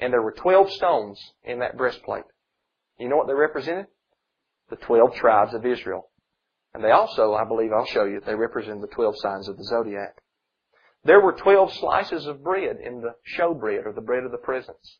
And 0.00 0.12
there 0.12 0.20
were 0.20 0.32
12 0.32 0.72
stones 0.72 1.16
in 1.44 1.60
that 1.60 1.76
breastplate. 1.76 2.24
You 2.98 3.08
know 3.08 3.16
what 3.16 3.28
they 3.28 3.34
represented? 3.34 3.86
The 4.68 4.76
12 4.76 5.14
tribes 5.14 5.54
of 5.54 5.64
Israel. 5.64 6.10
And 6.74 6.82
they 6.82 6.90
also, 6.90 7.34
I 7.34 7.44
believe 7.44 7.70
I'll 7.72 7.86
show 7.86 8.04
you, 8.04 8.20
they 8.20 8.34
represent 8.34 8.80
the 8.80 8.88
12 8.88 9.14
signs 9.18 9.48
of 9.48 9.56
the 9.56 9.64
zodiac. 9.64 10.20
There 11.04 11.20
were 11.20 11.32
12 11.32 11.72
slices 11.74 12.26
of 12.26 12.42
bread 12.42 12.78
in 12.84 13.00
the 13.00 13.14
showbread, 13.38 13.86
or 13.86 13.92
the 13.92 14.00
bread 14.00 14.24
of 14.24 14.32
the 14.32 14.38
presence. 14.38 14.98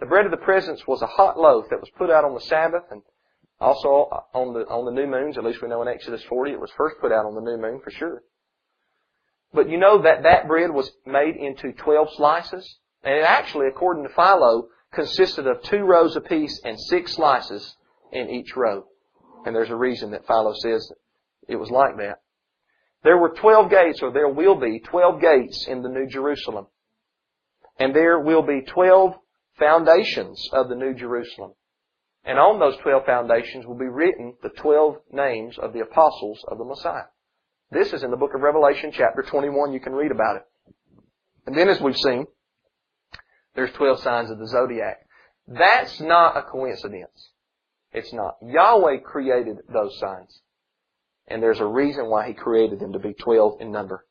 The 0.00 0.06
bread 0.06 0.24
of 0.24 0.32
the 0.32 0.36
presence 0.36 0.84
was 0.86 1.00
a 1.02 1.06
hot 1.06 1.38
loaf 1.38 1.66
that 1.70 1.80
was 1.80 1.90
put 1.96 2.10
out 2.10 2.24
on 2.24 2.34
the 2.34 2.40
Sabbath 2.40 2.84
and 2.90 3.02
also 3.60 4.08
on 4.34 4.52
the, 4.52 4.60
on 4.68 4.84
the 4.84 5.00
new 5.00 5.06
moons. 5.06 5.38
At 5.38 5.44
least 5.44 5.62
we 5.62 5.68
know 5.68 5.82
in 5.82 5.88
Exodus 5.88 6.22
40 6.28 6.52
it 6.52 6.60
was 6.60 6.72
first 6.76 6.96
put 7.00 7.12
out 7.12 7.24
on 7.24 7.34
the 7.34 7.40
new 7.40 7.56
moon 7.56 7.80
for 7.82 7.90
sure. 7.90 8.22
But 9.52 9.68
you 9.68 9.78
know 9.78 10.02
that 10.02 10.24
that 10.24 10.46
bread 10.46 10.70
was 10.70 10.90
made 11.06 11.36
into 11.36 11.72
12 11.72 12.08
slices? 12.16 12.78
And 13.02 13.14
it 13.14 13.24
actually, 13.24 13.68
according 13.68 14.04
to 14.04 14.14
Philo, 14.14 14.68
consisted 14.92 15.46
of 15.46 15.62
two 15.62 15.84
rows 15.84 16.16
apiece 16.16 16.60
and 16.64 16.78
six 16.78 17.14
slices 17.14 17.76
in 18.12 18.28
each 18.30 18.56
row. 18.56 18.84
And 19.44 19.54
there's 19.54 19.70
a 19.70 19.76
reason 19.76 20.10
that 20.10 20.26
Philo 20.26 20.54
says 20.54 20.92
it 21.48 21.56
was 21.56 21.70
like 21.70 21.96
that. 21.96 22.20
There 23.04 23.16
were 23.16 23.30
12 23.30 23.70
gates, 23.70 24.02
or 24.02 24.12
there 24.12 24.28
will 24.28 24.56
be 24.56 24.80
12 24.80 25.20
gates 25.20 25.66
in 25.68 25.82
the 25.82 25.88
New 25.88 26.06
Jerusalem. 26.06 26.66
And 27.78 27.94
there 27.94 28.18
will 28.18 28.42
be 28.42 28.62
12 28.62 29.14
foundations 29.58 30.48
of 30.52 30.68
the 30.68 30.74
New 30.74 30.94
Jerusalem. 30.94 31.52
And 32.24 32.38
on 32.38 32.58
those 32.58 32.76
12 32.82 33.06
foundations 33.06 33.66
will 33.66 33.78
be 33.78 33.86
written 33.86 34.34
the 34.42 34.50
12 34.50 34.96
names 35.12 35.56
of 35.58 35.72
the 35.72 35.80
apostles 35.80 36.44
of 36.48 36.58
the 36.58 36.64
Messiah. 36.64 37.06
This 37.70 37.92
is 37.92 38.02
in 38.02 38.10
the 38.10 38.16
book 38.16 38.34
of 38.34 38.40
Revelation 38.40 38.92
chapter 38.92 39.22
21. 39.22 39.74
You 39.74 39.80
can 39.80 39.92
read 39.92 40.10
about 40.10 40.36
it. 40.36 40.42
And 41.46 41.56
then 41.56 41.68
as 41.68 41.80
we've 41.80 41.96
seen, 41.96 42.26
there's 43.54 43.72
12 43.72 44.00
signs 44.00 44.30
of 44.30 44.38
the 44.38 44.46
zodiac. 44.46 45.06
That's 45.46 46.00
not 46.00 46.38
a 46.38 46.42
coincidence. 46.42 47.30
It's 47.92 48.12
not. 48.12 48.36
Yahweh 48.42 48.98
created 49.04 49.58
those 49.70 49.98
signs. 49.98 50.40
And 51.26 51.42
there's 51.42 51.60
a 51.60 51.66
reason 51.66 52.08
why 52.08 52.28
He 52.28 52.32
created 52.32 52.80
them 52.80 52.94
to 52.94 52.98
be 52.98 53.12
12 53.12 53.60
in 53.60 53.70
number. 53.70 54.06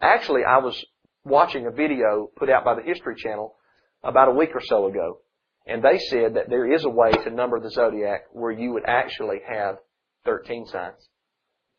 Actually, 0.00 0.44
I 0.44 0.58
was 0.58 0.82
watching 1.24 1.66
a 1.66 1.70
video 1.70 2.30
put 2.36 2.48
out 2.48 2.64
by 2.64 2.74
the 2.74 2.82
History 2.82 3.16
Channel 3.16 3.54
about 4.02 4.28
a 4.28 4.34
week 4.34 4.50
or 4.54 4.62
so 4.64 4.86
ago. 4.86 5.18
And 5.66 5.82
they 5.82 5.98
said 5.98 6.36
that 6.36 6.48
there 6.48 6.72
is 6.72 6.84
a 6.84 6.90
way 6.90 7.12
to 7.12 7.30
number 7.30 7.60
the 7.60 7.70
zodiac 7.70 8.24
where 8.32 8.52
you 8.52 8.72
would 8.72 8.84
actually 8.86 9.40
have 9.46 9.76
13 10.24 10.66
signs. 10.66 11.08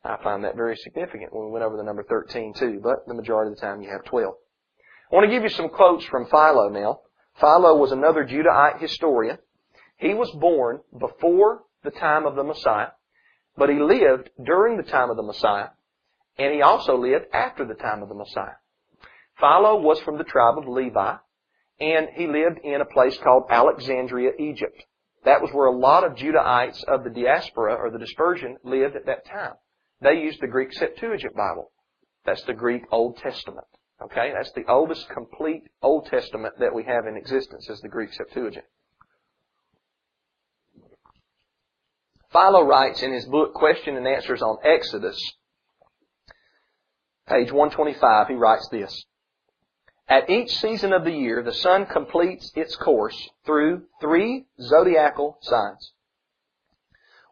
I 0.06 0.18
find 0.24 0.44
that 0.44 0.56
very 0.56 0.76
significant 0.78 1.34
when 1.34 1.46
we 1.46 1.52
went 1.52 1.66
over 1.66 1.78
the 1.78 1.84
number 1.84 2.04
13 2.04 2.54
too, 2.54 2.80
but 2.84 3.08
the 3.08 3.16
majority 3.16 3.52
of 3.52 3.58
the 3.58 3.62
time 3.62 3.82
you 3.82 3.90
have 3.90 4.04
12. 4.06 4.36
I 5.12 5.16
want 5.16 5.26
to 5.26 5.32
give 5.32 5.44
you 5.44 5.50
some 5.50 5.70
quotes 5.70 6.06
from 6.06 6.28
Philo 6.28 6.70
now. 6.70 7.00
Philo 7.40 7.76
was 7.78 7.92
another 7.92 8.24
Judahite 8.24 8.80
historian. 8.80 9.40
He 9.98 10.14
was 10.14 10.30
born 10.32 10.82
before 10.98 11.64
the 11.84 11.92
time 11.92 12.26
of 12.26 12.36
the 12.36 12.44
Messiah, 12.44 12.90
but 13.58 13.70
he 13.70 13.80
lived 13.80 14.30
during 14.44 14.78
the 14.78 14.84
time 14.84 15.10
of 15.10 15.18
the 15.18 15.24
Messiah, 15.24 15.70
and 16.38 16.54
he 16.54 16.62
also 16.62 16.98
lived 16.98 17.26
after 17.34 17.66
the 17.66 17.74
time 17.74 18.04
of 18.04 18.10
the 18.10 18.16
Messiah. 18.16 18.58
Philo 19.40 19.82
was 19.82 20.00
from 20.02 20.18
the 20.18 20.24
tribe 20.24 20.58
of 20.58 20.68
Levi, 20.68 21.16
and 21.80 22.08
he 22.14 22.28
lived 22.28 22.60
in 22.64 22.80
a 22.80 22.86
place 22.86 23.18
called 23.18 23.46
Alexandria, 23.50 24.32
Egypt. 24.40 24.84
That 25.26 25.42
was 25.42 25.52
where 25.52 25.66
a 25.66 25.76
lot 25.76 26.04
of 26.04 26.16
Judahites 26.16 26.84
of 26.84 27.04
the 27.04 27.10
diaspora 27.10 27.74
or 27.76 27.90
the 27.90 28.00
dispersion 28.00 28.58
lived 28.64 28.96
at 28.96 29.08
that 29.08 29.26
time. 29.26 29.54
They 30.02 30.16
used 30.22 30.42
the 30.42 30.48
Greek 30.48 30.74
Septuagint 30.74 31.36
Bible. 31.36 31.72
That's 32.26 32.44
the 32.44 32.54
Greek 32.54 32.84
Old 32.92 33.18
Testament. 33.18 33.68
Okay, 34.04 34.32
that's 34.36 34.52
the 34.52 34.66
oldest 34.68 35.08
complete 35.10 35.64
Old 35.82 36.08
Testament 36.08 36.56
that 36.60 36.76
we 36.76 36.84
have 36.84 37.08
in 37.08 37.16
existence 37.16 37.70
is 37.70 37.80
the 37.80 37.88
Greek 37.88 38.12
Septuagint. 38.12 38.66
Philo 42.34 42.64
writes 42.64 43.02
in 43.02 43.14
his 43.14 43.26
book 43.26 43.54
Question 43.54 43.96
and 43.96 44.06
Answers 44.06 44.42
on 44.42 44.58
Exodus, 44.66 45.18
page 47.30 47.52
125, 47.52 48.28
he 48.28 48.34
writes 48.34 48.68
this. 48.70 49.06
At 50.10 50.30
each 50.30 50.52
season 50.58 50.92
of 50.92 51.06
the 51.06 51.14
year, 51.14 51.42
the 51.42 51.54
sun 51.54 51.86
completes 51.86 52.52
its 52.56 52.76
course 52.76 53.18
through 53.46 53.84
three 54.02 54.46
zodiacal 54.62 55.38
signs, 55.42 55.94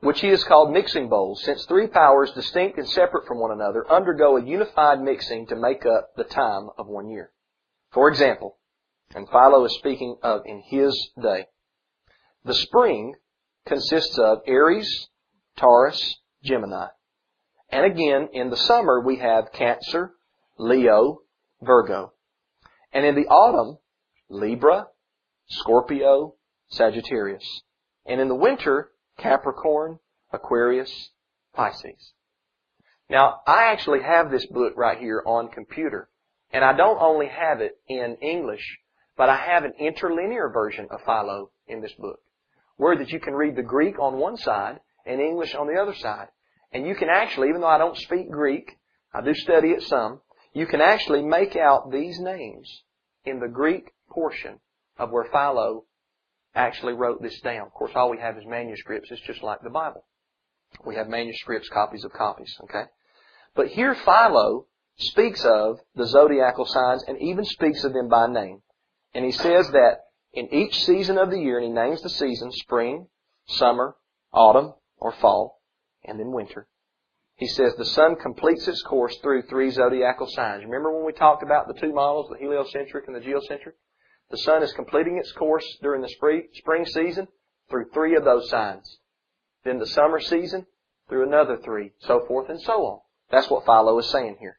which 0.03 0.19
he 0.19 0.27
has 0.27 0.43
called 0.43 0.71
mixing 0.71 1.07
bowls, 1.07 1.41
since 1.43 1.65
three 1.65 1.87
powers, 1.87 2.31
distinct 2.31 2.77
and 2.77 2.87
separate 2.89 3.25
from 3.25 3.39
one 3.39 3.51
another, 3.51 3.89
undergo 3.89 4.37
a 4.37 4.43
unified 4.43 5.01
mixing 5.01 5.47
to 5.47 5.55
make 5.55 5.85
up 5.85 6.09
the 6.17 6.25
time 6.25 6.69
of 6.77 6.87
one 6.87 7.09
year. 7.09 7.31
For 7.91 8.09
example, 8.09 8.57
and 9.15 9.29
Philo 9.29 9.63
is 9.65 9.75
speaking 9.75 10.17
of 10.21 10.41
in 10.45 10.61
his 10.65 11.11
day, 11.21 11.45
the 12.43 12.53
spring 12.53 13.15
consists 13.65 14.17
of 14.19 14.39
Aries, 14.45 15.07
Taurus, 15.57 16.17
Gemini. 16.43 16.87
And 17.69 17.85
again, 17.85 18.29
in 18.33 18.49
the 18.49 18.57
summer, 18.57 18.99
we 18.99 19.17
have 19.17 19.53
Cancer, 19.53 20.11
Leo, 20.57 21.19
Virgo. 21.61 22.13
And 22.91 23.05
in 23.05 23.15
the 23.15 23.27
autumn, 23.27 23.77
Libra, 24.29 24.87
Scorpio, 25.47 26.35
Sagittarius. 26.69 27.61
And 28.05 28.19
in 28.19 28.27
the 28.27 28.35
winter, 28.35 28.89
Capricorn, 29.17 29.99
Aquarius, 30.31 31.09
Pisces. 31.53 32.13
Now, 33.09 33.41
I 33.45 33.65
actually 33.65 34.01
have 34.01 34.31
this 34.31 34.45
book 34.47 34.73
right 34.75 34.97
here 34.97 35.21
on 35.25 35.49
computer. 35.49 36.09
And 36.51 36.63
I 36.63 36.73
don't 36.73 37.01
only 37.01 37.27
have 37.27 37.61
it 37.61 37.77
in 37.87 38.17
English, 38.21 38.79
but 39.17 39.29
I 39.29 39.35
have 39.35 39.63
an 39.63 39.73
interlinear 39.79 40.49
version 40.49 40.87
of 40.91 41.01
Philo 41.03 41.49
in 41.67 41.81
this 41.81 41.93
book. 41.93 42.19
Where 42.77 42.97
that 42.97 43.11
you 43.11 43.19
can 43.19 43.33
read 43.33 43.55
the 43.55 43.63
Greek 43.63 43.99
on 43.99 44.19
one 44.19 44.37
side 44.37 44.79
and 45.05 45.19
English 45.19 45.55
on 45.55 45.67
the 45.67 45.81
other 45.81 45.95
side. 45.95 46.27
And 46.71 46.87
you 46.87 46.95
can 46.95 47.09
actually, 47.09 47.49
even 47.49 47.61
though 47.61 47.67
I 47.67 47.77
don't 47.77 47.97
speak 47.97 48.29
Greek, 48.31 48.77
I 49.13 49.21
do 49.21 49.33
study 49.33 49.69
it 49.69 49.83
some, 49.83 50.21
you 50.53 50.67
can 50.67 50.81
actually 50.81 51.23
make 51.23 51.55
out 51.55 51.91
these 51.91 52.19
names 52.19 52.83
in 53.25 53.39
the 53.39 53.47
Greek 53.47 53.91
portion 54.09 54.59
of 54.97 55.11
where 55.11 55.25
Philo 55.25 55.85
actually 56.55 56.93
wrote 56.93 57.21
this 57.21 57.39
down. 57.41 57.67
Of 57.67 57.73
course, 57.73 57.91
all 57.95 58.09
we 58.09 58.19
have 58.19 58.37
is 58.37 58.45
manuscripts. 58.45 59.11
It's 59.11 59.21
just 59.21 59.43
like 59.43 59.61
the 59.63 59.69
Bible. 59.69 60.05
We 60.85 60.95
have 60.95 61.07
manuscripts, 61.07 61.69
copies 61.69 62.03
of 62.03 62.13
copies, 62.13 62.55
okay? 62.63 62.85
But 63.55 63.67
here 63.67 63.95
Philo 63.95 64.65
speaks 64.97 65.43
of 65.45 65.79
the 65.95 66.07
zodiacal 66.07 66.65
signs 66.65 67.03
and 67.07 67.19
even 67.19 67.45
speaks 67.45 67.83
of 67.83 67.93
them 67.93 68.09
by 68.09 68.27
name. 68.27 68.61
And 69.13 69.25
he 69.25 69.31
says 69.31 69.69
that 69.71 70.05
in 70.33 70.51
each 70.53 70.83
season 70.83 71.17
of 71.17 71.29
the 71.29 71.39
year, 71.39 71.59
and 71.59 71.67
he 71.67 71.71
names 71.71 72.01
the 72.01 72.09
seasons, 72.09 72.55
spring, 72.57 73.07
summer, 73.47 73.95
autumn, 74.31 74.73
or 74.97 75.11
fall, 75.11 75.61
and 76.03 76.19
then 76.19 76.31
winter. 76.31 76.67
He 77.35 77.47
says 77.47 77.75
the 77.75 77.85
sun 77.85 78.15
completes 78.15 78.67
its 78.67 78.81
course 78.83 79.15
through 79.17 79.43
three 79.43 79.69
zodiacal 79.69 80.27
signs. 80.27 80.63
Remember 80.63 80.93
when 80.93 81.05
we 81.05 81.13
talked 81.13 81.43
about 81.43 81.67
the 81.67 81.79
two 81.79 81.93
models, 81.93 82.29
the 82.31 82.37
heliocentric 82.37 83.07
and 83.07 83.15
the 83.15 83.19
geocentric? 83.19 83.75
The 84.33 84.39
sun 84.39 84.63
is 84.63 84.73
completing 84.73 85.19
its 85.19 85.31
course 85.31 85.77
during 85.83 86.01
the 86.01 86.09
spring 86.09 86.85
season 86.87 87.27
through 87.69 87.91
three 87.93 88.15
of 88.15 88.23
those 88.23 88.49
signs. 88.49 88.97
Then 89.63 89.77
the 89.77 89.85
summer 89.85 90.19
season 90.19 90.65
through 91.07 91.27
another 91.27 91.59
three, 91.63 91.91
so 91.99 92.25
forth 92.27 92.49
and 92.49 92.59
so 92.59 92.83
on. 92.83 92.99
That's 93.29 93.47
what 93.51 93.63
Philo 93.63 93.95
is 93.99 94.09
saying 94.09 94.37
here. 94.39 94.57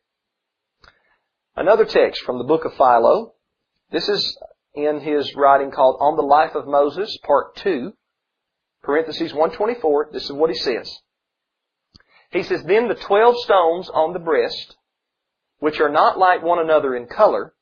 Another 1.56 1.84
text 1.84 2.22
from 2.22 2.38
the 2.38 2.44
book 2.44 2.64
of 2.64 2.76
Philo. 2.76 3.32
This 3.90 4.08
is 4.08 4.38
in 4.74 5.00
his 5.00 5.34
writing 5.34 5.72
called 5.72 5.96
On 5.98 6.14
the 6.14 6.22
Life 6.22 6.54
of 6.54 6.68
Moses, 6.68 7.18
part 7.24 7.56
2, 7.56 7.94
parentheses 8.84 9.32
124. 9.32 10.10
This 10.12 10.26
is 10.26 10.32
what 10.32 10.50
he 10.50 10.56
says. 10.56 11.00
He 12.30 12.44
says, 12.44 12.62
Then 12.62 12.86
the 12.86 12.94
twelve 12.94 13.34
stones 13.38 13.90
on 13.92 14.12
the 14.12 14.20
breast, 14.20 14.76
which 15.58 15.80
are 15.80 15.90
not 15.90 16.16
like 16.16 16.44
one 16.44 16.60
another 16.60 16.94
in 16.94 17.08
color, 17.08 17.53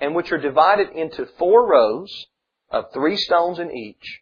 and 0.00 0.14
which 0.14 0.32
are 0.32 0.38
divided 0.38 0.90
into 0.90 1.26
four 1.38 1.66
rows 1.66 2.26
of 2.70 2.92
three 2.92 3.16
stones 3.16 3.58
in 3.58 3.70
each, 3.70 4.20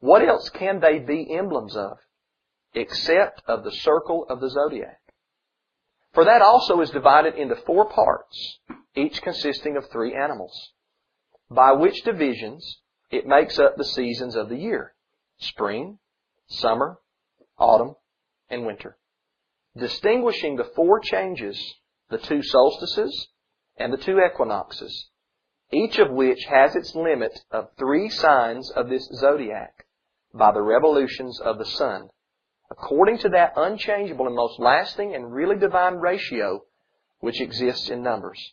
what 0.00 0.26
else 0.26 0.48
can 0.50 0.80
they 0.80 0.98
be 0.98 1.34
emblems 1.34 1.76
of, 1.76 1.98
except 2.74 3.42
of 3.46 3.64
the 3.64 3.70
circle 3.70 4.26
of 4.28 4.40
the 4.40 4.50
zodiac? 4.50 5.00
For 6.12 6.24
that 6.24 6.42
also 6.42 6.80
is 6.80 6.90
divided 6.90 7.34
into 7.34 7.56
four 7.56 7.88
parts, 7.88 8.58
each 8.94 9.22
consisting 9.22 9.76
of 9.76 9.88
three 9.90 10.14
animals, 10.14 10.72
by 11.50 11.72
which 11.72 12.02
divisions 12.02 12.80
it 13.10 13.26
makes 13.26 13.58
up 13.58 13.76
the 13.76 13.84
seasons 13.84 14.34
of 14.36 14.48
the 14.48 14.56
year, 14.56 14.94
spring, 15.38 15.98
summer, 16.48 16.98
autumn, 17.58 17.94
and 18.50 18.66
winter 18.66 18.96
distinguishing 19.76 20.56
the 20.56 20.70
four 20.76 21.00
changes, 21.00 21.74
the 22.10 22.18
two 22.18 22.42
solstices 22.42 23.28
and 23.76 23.92
the 23.92 23.96
two 23.96 24.18
equinoxes, 24.20 25.08
each 25.72 25.98
of 25.98 26.10
which 26.10 26.44
has 26.44 26.76
its 26.76 26.94
limit 26.94 27.32
of 27.50 27.68
three 27.78 28.08
signs 28.08 28.70
of 28.70 28.88
this 28.88 29.08
zodiac 29.14 29.86
by 30.34 30.52
the 30.52 30.62
revolutions 30.62 31.40
of 31.40 31.58
the 31.58 31.64
sun, 31.64 32.08
according 32.70 33.18
to 33.18 33.28
that 33.30 33.52
unchangeable 33.56 34.26
and 34.26 34.36
most 34.36 34.58
lasting 34.58 35.14
and 35.14 35.32
really 35.32 35.56
divine 35.56 35.94
ratio 35.94 36.62
which 37.20 37.40
exists 37.40 37.88
in 37.88 38.02
numbers. 38.02 38.52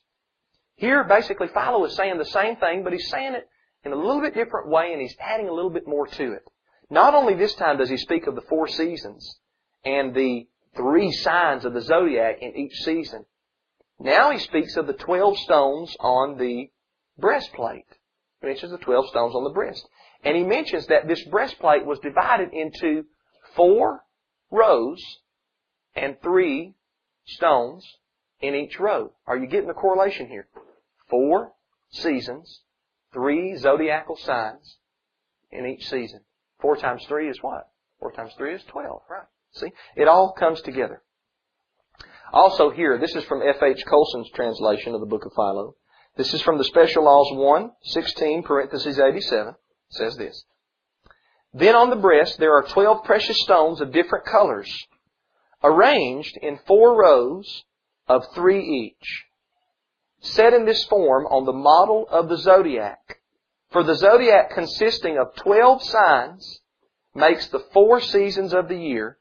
Here, 0.75 1.03
basically, 1.03 1.47
Philo 1.47 1.83
is 1.85 1.95
saying 1.95 2.17
the 2.17 2.25
same 2.25 2.55
thing, 2.55 2.83
but 2.83 2.93
he's 2.93 3.09
saying 3.09 3.33
it 3.33 3.49
in 3.83 3.91
a 3.91 3.95
little 3.95 4.21
bit 4.21 4.33
different 4.33 4.69
way, 4.69 4.93
and 4.93 5.01
he's 5.01 5.15
adding 5.19 5.49
a 5.49 5.53
little 5.53 5.71
bit 5.71 5.87
more 5.87 6.07
to 6.07 6.33
it. 6.33 6.43
Not 6.89 7.13
only 7.15 7.33
this 7.33 7.53
time 7.55 7.77
does 7.77 7.89
he 7.89 7.97
speak 7.97 8.27
of 8.27 8.35
the 8.35 8.41
four 8.41 8.67
seasons 8.67 9.39
and 9.83 10.13
the 10.13 10.47
three 10.75 11.11
signs 11.11 11.65
of 11.65 11.73
the 11.73 11.81
zodiac 11.81 12.41
in 12.41 12.55
each 12.55 12.75
season. 12.83 13.25
Now 13.99 14.31
he 14.31 14.39
speaks 14.39 14.77
of 14.77 14.87
the 14.87 14.93
12 14.93 15.37
stones 15.39 15.95
on 15.99 16.37
the 16.37 16.69
breastplate. 17.17 17.85
He 18.41 18.47
mentions 18.47 18.71
the 18.71 18.77
12 18.77 19.09
stones 19.09 19.35
on 19.35 19.43
the 19.43 19.49
breast. 19.49 19.87
And 20.23 20.35
he 20.35 20.43
mentions 20.43 20.87
that 20.87 21.07
this 21.07 21.23
breastplate 21.25 21.85
was 21.85 21.99
divided 21.99 22.53
into 22.53 23.05
four 23.55 24.03
rows 24.51 25.01
and 25.95 26.17
three 26.21 26.75
stones 27.25 27.85
in 28.41 28.55
each 28.55 28.79
row. 28.79 29.11
Are 29.27 29.37
you 29.37 29.47
getting 29.47 29.67
the 29.67 29.73
correlation 29.73 30.27
here? 30.27 30.47
Four 31.09 31.53
seasons, 31.91 32.61
three 33.13 33.57
zodiacal 33.57 34.17
signs 34.17 34.77
in 35.51 35.65
each 35.65 35.89
season. 35.89 36.21
Four 36.61 36.77
times 36.77 37.03
three 37.07 37.29
is 37.29 37.41
what? 37.41 37.69
Four 37.99 38.11
times 38.11 38.33
three 38.37 38.55
is 38.55 38.63
twelve, 38.67 39.01
right? 39.09 39.27
See? 39.53 39.71
It 39.95 40.07
all 40.07 40.33
comes 40.37 40.61
together. 40.61 41.01
Also 42.31 42.69
here, 42.69 42.97
this 42.97 43.15
is 43.15 43.23
from 43.25 43.41
F.H. 43.41 43.83
Colson's 43.85 44.29
translation 44.31 44.93
of 44.93 44.99
the 44.99 45.07
book 45.07 45.25
of 45.25 45.33
Philo. 45.33 45.75
This 46.15 46.33
is 46.33 46.41
from 46.41 46.57
the 46.57 46.63
Special 46.63 47.05
Laws 47.05 47.35
1, 47.35 47.71
16, 47.83 48.43
parentheses 48.43 48.99
87. 48.99 49.49
It 49.49 49.55
says 49.89 50.15
this. 50.17 50.43
Then 51.53 51.75
on 51.75 51.89
the 51.89 51.95
breast 51.95 52.37
there 52.37 52.53
are 52.53 52.63
twelve 52.63 53.03
precious 53.03 53.41
stones 53.41 53.81
of 53.81 53.91
different 53.91 54.25
colors, 54.25 54.71
arranged 55.63 56.37
in 56.37 56.59
four 56.67 56.95
rows 56.95 57.63
of 58.07 58.23
three 58.35 58.63
each, 58.63 59.25
set 60.21 60.53
in 60.53 60.65
this 60.65 60.83
form 60.85 61.25
on 61.25 61.45
the 61.45 61.53
model 61.53 62.07
of 62.09 62.29
the 62.29 62.37
zodiac. 62.37 63.19
For 63.71 63.83
the 63.83 63.95
zodiac 63.95 64.51
consisting 64.51 65.17
of 65.17 65.35
twelve 65.35 65.81
signs 65.81 66.61
makes 67.15 67.47
the 67.47 67.65
four 67.73 67.99
seasons 67.99 68.53
of 68.53 68.67
the 68.67 68.77
year 68.77 69.17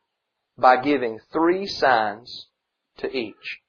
by 0.59 0.77
giving 0.77 1.21
three 1.33 1.67
signs 1.67 2.49
to 2.99 3.11
each. 3.11 3.61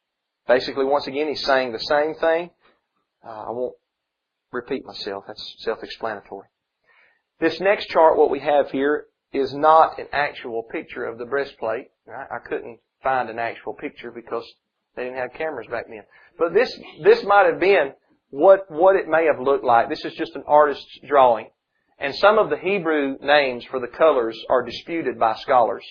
Basically, 0.48 0.86
once 0.86 1.08
again, 1.08 1.28
he's 1.28 1.46
saying 1.46 1.72
the 1.72 1.80
same 1.80 2.16
thing. 2.16 2.50
Uh, 3.26 3.30
I 3.48 3.52
won't 3.52 3.76
repeat 4.52 4.86
myself. 4.86 5.26
That's 5.28 5.56
self-explanatory. 5.60 6.48
This 7.40 7.60
next 7.60 7.88
chart, 7.88 8.18
what 8.18 8.32
we 8.32 8.40
have 8.40 8.72
here, 8.72 9.06
is 9.32 9.54
not 9.54 10.00
an 10.00 10.08
actual 10.12 10.64
picture 10.64 11.06
of 11.06 11.18
the 11.18 11.26
breastplate. 11.26 11.88
I 12.08 12.40
couldn't 12.48 12.80
find 13.04 13.30
an 13.30 13.40
actual 13.40 13.74
picture 13.74 14.12
because 14.12 14.44
they 14.96 15.04
didn't 15.04 15.20
have 15.20 15.34
cameras 15.34 15.68
back 15.70 15.86
then. 15.88 16.04
But 16.38 16.54
this, 16.54 16.76
this 17.04 17.24
might 17.24 17.46
have 17.46 17.60
been 17.60 17.94
what, 18.32 18.70
what 18.70 18.96
it 18.96 19.08
may 19.08 19.26
have 19.26 19.40
looked 19.40 19.64
like. 19.64 19.90
This 19.90 20.04
is 20.04 20.14
just 20.14 20.36
an 20.36 20.44
artist's 20.48 21.00
drawing. 21.08 21.50
And 22.00 22.16
some 22.16 22.40
of 22.40 22.50
the 22.50 22.58
Hebrew 22.58 23.18
names 23.22 23.66
for 23.66 23.80
the 23.80 23.88
colors 23.88 24.38
are 24.50 24.64
disputed 24.64 25.20
by 25.20 25.36
scholars. 25.36 25.86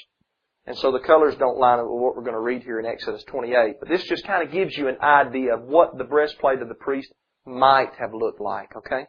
And 0.69 0.77
so 0.77 0.93
the 0.93 0.99
colors 0.99 1.35
don't 1.39 1.57
line 1.57 1.79
up 1.79 1.87
with 1.87 1.99
what 1.99 2.15
we're 2.15 2.25
going 2.25 2.35
to 2.35 2.41
read 2.41 2.63
here 2.63 2.79
in 2.79 2.85
Exodus 2.85 3.25
28. 3.25 3.77
But 3.81 3.89
this 3.89 4.03
just 4.03 4.27
kind 4.27 4.47
of 4.47 4.53
gives 4.53 4.77
you 4.77 4.89
an 4.89 4.99
idea 5.01 5.55
of 5.55 5.63
what 5.63 5.97
the 5.97 6.05
breastplate 6.05 6.61
of 6.61 6.69
the 6.69 6.75
priest 6.75 7.11
might 7.47 7.95
have 7.99 8.13
looked 8.13 8.39
like, 8.39 8.77
okay? 8.77 9.07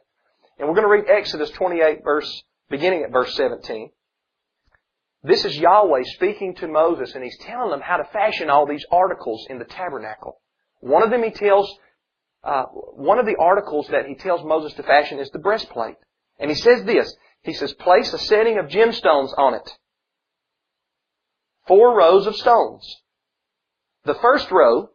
And 0.58 0.70
we're 0.70 0.76
going 0.76 0.88
to 0.88 0.90
read 0.90 1.10
Exodus 1.10 1.50
28 1.50 2.00
verse, 2.02 2.44
beginning 2.70 3.04
at 3.04 3.12
verse 3.12 3.36
17. 3.36 3.90
This 5.22 5.44
is 5.44 5.58
Yahweh 5.58 6.04
speaking 6.16 6.56
to 6.56 6.68
Moses 6.70 7.14
and 7.14 7.26
he's 7.26 7.38
telling 7.40 7.72
them 7.72 7.82
how 7.82 7.98
to 7.98 8.06
fashion 8.06 8.50
all 8.50 8.66
these 8.66 8.86
articles 8.90 9.46
in 9.50 9.60
the 9.60 9.66
tabernacle. 9.66 10.40
One 10.80 11.04
of 11.04 11.10
them 11.10 11.24
he 11.24 11.32
tells, 11.32 11.70
uh, 12.42 12.64
one 12.72 13.20
of 13.20 13.26
the 13.26 13.36
articles 13.38 13.90
that 13.92 14.06
he 14.06 14.16
tells 14.16 14.46
Moses 14.46 14.76
to 14.78 14.84
fashion 14.84 15.20
is 15.20 15.30
the 15.32 15.40
breastplate. 15.40 15.98
And 16.40 16.50
he 16.50 16.56
says 16.56 16.86
this, 16.86 17.14
he 17.44 17.52
says, 17.52 17.74
place 17.74 18.14
a 18.14 18.18
setting 18.18 18.58
of 18.58 18.68
gemstones 18.68 19.38
on 19.38 19.56
it 19.56 19.70
four 21.70 21.96
rows 21.96 22.28
of 22.28 22.36
stones. 22.36 22.84
The 24.04 24.16
first 24.16 24.52
row 24.52 24.90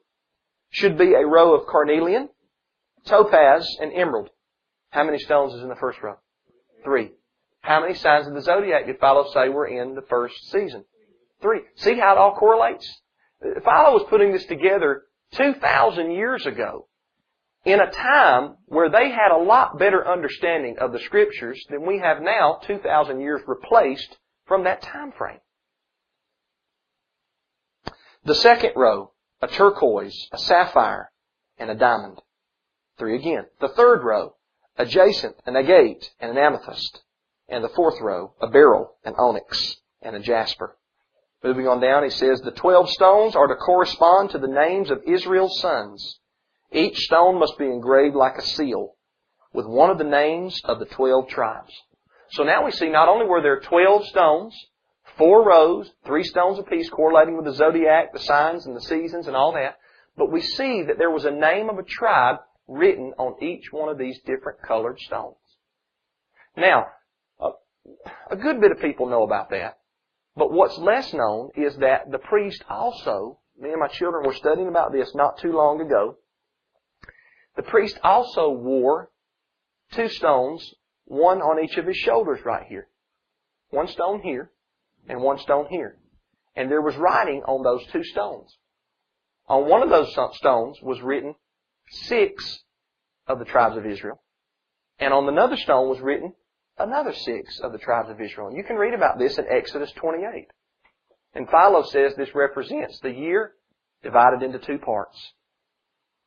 should 0.70 0.98
be 0.98 1.14
a 1.14 1.24
row 1.24 1.54
of 1.54 1.68
carnelian, 1.68 2.28
topaz, 3.06 3.66
and 3.80 3.92
emerald. 3.94 4.28
How 4.90 5.04
many 5.04 5.18
stones 5.20 5.54
is 5.54 5.62
in 5.62 5.68
the 5.68 5.76
first 5.76 6.02
row? 6.02 6.16
Three. 6.82 7.12
How 7.60 7.80
many 7.80 7.94
signs 7.94 8.26
of 8.26 8.34
the 8.34 8.42
zodiac 8.42 8.86
did 8.86 8.98
Philo 8.98 9.30
say 9.32 9.48
were 9.48 9.66
in 9.66 9.94
the 9.94 10.02
first 10.02 10.34
season? 10.50 10.84
Three. 11.40 11.60
See 11.76 11.96
how 11.98 12.12
it 12.12 12.18
all 12.18 12.34
correlates? 12.34 13.00
Philo 13.40 13.92
was 13.92 14.06
putting 14.10 14.32
this 14.32 14.44
together 14.46 15.04
2,000 15.34 16.10
years 16.10 16.44
ago 16.44 16.88
in 17.64 17.80
a 17.80 17.90
time 17.90 18.56
where 18.66 18.90
they 18.90 19.10
had 19.10 19.30
a 19.32 19.42
lot 19.42 19.78
better 19.78 20.06
understanding 20.06 20.76
of 20.80 20.92
the 20.92 20.98
scriptures 21.00 21.64
than 21.70 21.86
we 21.86 22.00
have 22.00 22.20
now 22.20 22.58
2,000 22.66 23.20
years 23.20 23.40
replaced 23.46 24.18
from 24.46 24.64
that 24.64 24.82
time 24.82 25.12
frame. 25.12 25.38
The 28.24 28.34
second 28.34 28.72
row, 28.74 29.12
a 29.42 29.48
turquoise, 29.48 30.28
a 30.32 30.38
sapphire, 30.38 31.10
and 31.58 31.70
a 31.70 31.74
diamond. 31.74 32.22
Three 32.98 33.16
again. 33.16 33.46
The 33.60 33.68
third 33.68 34.02
row, 34.02 34.36
a 34.76 34.86
jacinth, 34.86 35.36
an 35.46 35.56
agate, 35.56 36.10
and 36.20 36.30
an 36.30 36.38
amethyst. 36.38 37.02
And 37.48 37.62
the 37.62 37.68
fourth 37.68 38.00
row, 38.00 38.32
a 38.40 38.46
beryl, 38.46 38.96
an 39.04 39.14
onyx, 39.18 39.76
and 40.00 40.16
a 40.16 40.20
jasper. 40.20 40.76
Moving 41.42 41.68
on 41.68 41.80
down, 41.80 42.02
he 42.02 42.10
says, 42.10 42.40
the 42.40 42.50
twelve 42.50 42.88
stones 42.88 43.36
are 43.36 43.46
to 43.46 43.54
correspond 43.54 44.30
to 44.30 44.38
the 44.38 44.48
names 44.48 44.90
of 44.90 45.02
Israel's 45.06 45.60
sons. 45.60 46.18
Each 46.72 46.96
stone 47.00 47.38
must 47.38 47.58
be 47.58 47.66
engraved 47.66 48.16
like 48.16 48.38
a 48.38 48.42
seal 48.42 48.94
with 49.52 49.66
one 49.66 49.90
of 49.90 49.98
the 49.98 50.04
names 50.04 50.60
of 50.64 50.78
the 50.78 50.86
twelve 50.86 51.28
tribes. 51.28 51.72
So 52.30 52.42
now 52.42 52.64
we 52.64 52.70
see 52.70 52.88
not 52.88 53.10
only 53.10 53.26
were 53.26 53.42
there 53.42 53.60
twelve 53.60 54.06
stones, 54.06 54.54
Four 55.16 55.46
rows, 55.46 55.90
three 56.04 56.24
stones 56.24 56.58
apiece, 56.58 56.90
correlating 56.90 57.36
with 57.36 57.44
the 57.44 57.54
zodiac, 57.54 58.12
the 58.12 58.18
signs, 58.18 58.66
and 58.66 58.74
the 58.74 58.80
seasons, 58.80 59.26
and 59.26 59.36
all 59.36 59.52
that. 59.52 59.76
But 60.16 60.32
we 60.32 60.40
see 60.40 60.82
that 60.82 60.98
there 60.98 61.10
was 61.10 61.24
a 61.24 61.30
name 61.30 61.68
of 61.68 61.78
a 61.78 61.84
tribe 61.84 62.36
written 62.66 63.12
on 63.18 63.42
each 63.42 63.72
one 63.72 63.88
of 63.88 63.98
these 63.98 64.18
different 64.26 64.62
colored 64.62 64.98
stones. 65.00 65.36
Now, 66.56 66.86
a 68.30 68.36
good 68.36 68.60
bit 68.60 68.72
of 68.72 68.80
people 68.80 69.08
know 69.08 69.22
about 69.22 69.50
that. 69.50 69.78
But 70.36 70.50
what's 70.50 70.78
less 70.78 71.12
known 71.12 71.50
is 71.54 71.76
that 71.76 72.10
the 72.10 72.18
priest 72.18 72.64
also, 72.68 73.38
me 73.58 73.70
and 73.70 73.80
my 73.80 73.88
children 73.88 74.26
were 74.26 74.34
studying 74.34 74.68
about 74.68 74.92
this 74.92 75.14
not 75.14 75.38
too 75.38 75.52
long 75.52 75.80
ago. 75.80 76.16
The 77.56 77.62
priest 77.62 77.98
also 78.02 78.50
wore 78.50 79.10
two 79.92 80.08
stones, 80.08 80.74
one 81.04 81.40
on 81.40 81.62
each 81.62 81.76
of 81.76 81.86
his 81.86 81.96
shoulders 81.98 82.40
right 82.44 82.66
here. 82.66 82.88
One 83.70 83.86
stone 83.86 84.22
here, 84.22 84.50
and 85.08 85.20
one 85.20 85.38
stone 85.38 85.66
here. 85.70 85.98
And 86.56 86.70
there 86.70 86.82
was 86.82 86.96
writing 86.96 87.42
on 87.46 87.62
those 87.62 87.84
two 87.92 88.04
stones. 88.04 88.56
On 89.48 89.68
one 89.68 89.82
of 89.82 89.90
those 89.90 90.12
stones 90.36 90.78
was 90.82 91.00
written 91.02 91.34
six 91.90 92.60
of 93.26 93.38
the 93.38 93.44
tribes 93.44 93.76
of 93.76 93.86
Israel. 93.86 94.20
And 94.98 95.12
on 95.12 95.28
another 95.28 95.56
stone 95.56 95.88
was 95.88 96.00
written 96.00 96.32
another 96.78 97.12
six 97.12 97.60
of 97.60 97.72
the 97.72 97.78
tribes 97.78 98.10
of 98.10 98.20
Israel. 98.20 98.48
And 98.48 98.56
you 98.56 98.64
can 98.64 98.76
read 98.76 98.94
about 98.94 99.18
this 99.18 99.38
in 99.38 99.44
Exodus 99.50 99.92
28. 99.92 100.46
And 101.34 101.48
Philo 101.50 101.82
says 101.82 102.14
this 102.16 102.34
represents 102.34 103.00
the 103.00 103.10
year 103.10 103.52
divided 104.02 104.42
into 104.42 104.58
two 104.58 104.78
parts. 104.78 105.32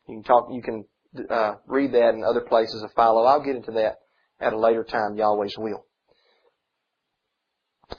You 0.07 0.15
can 0.15 0.23
talk, 0.23 0.49
you 0.51 0.61
can 0.61 0.85
uh, 1.29 1.55
read 1.65 1.93
that 1.93 2.13
in 2.13 2.23
other 2.23 2.41
places 2.41 2.83
of 2.83 2.91
Philo. 2.93 3.23
I'll 3.23 3.43
get 3.43 3.55
into 3.55 3.71
that 3.73 3.95
at 4.39 4.53
a 4.53 4.59
later 4.59 4.83
time, 4.83 5.15
Yahweh's 5.15 5.57
will. 5.57 5.85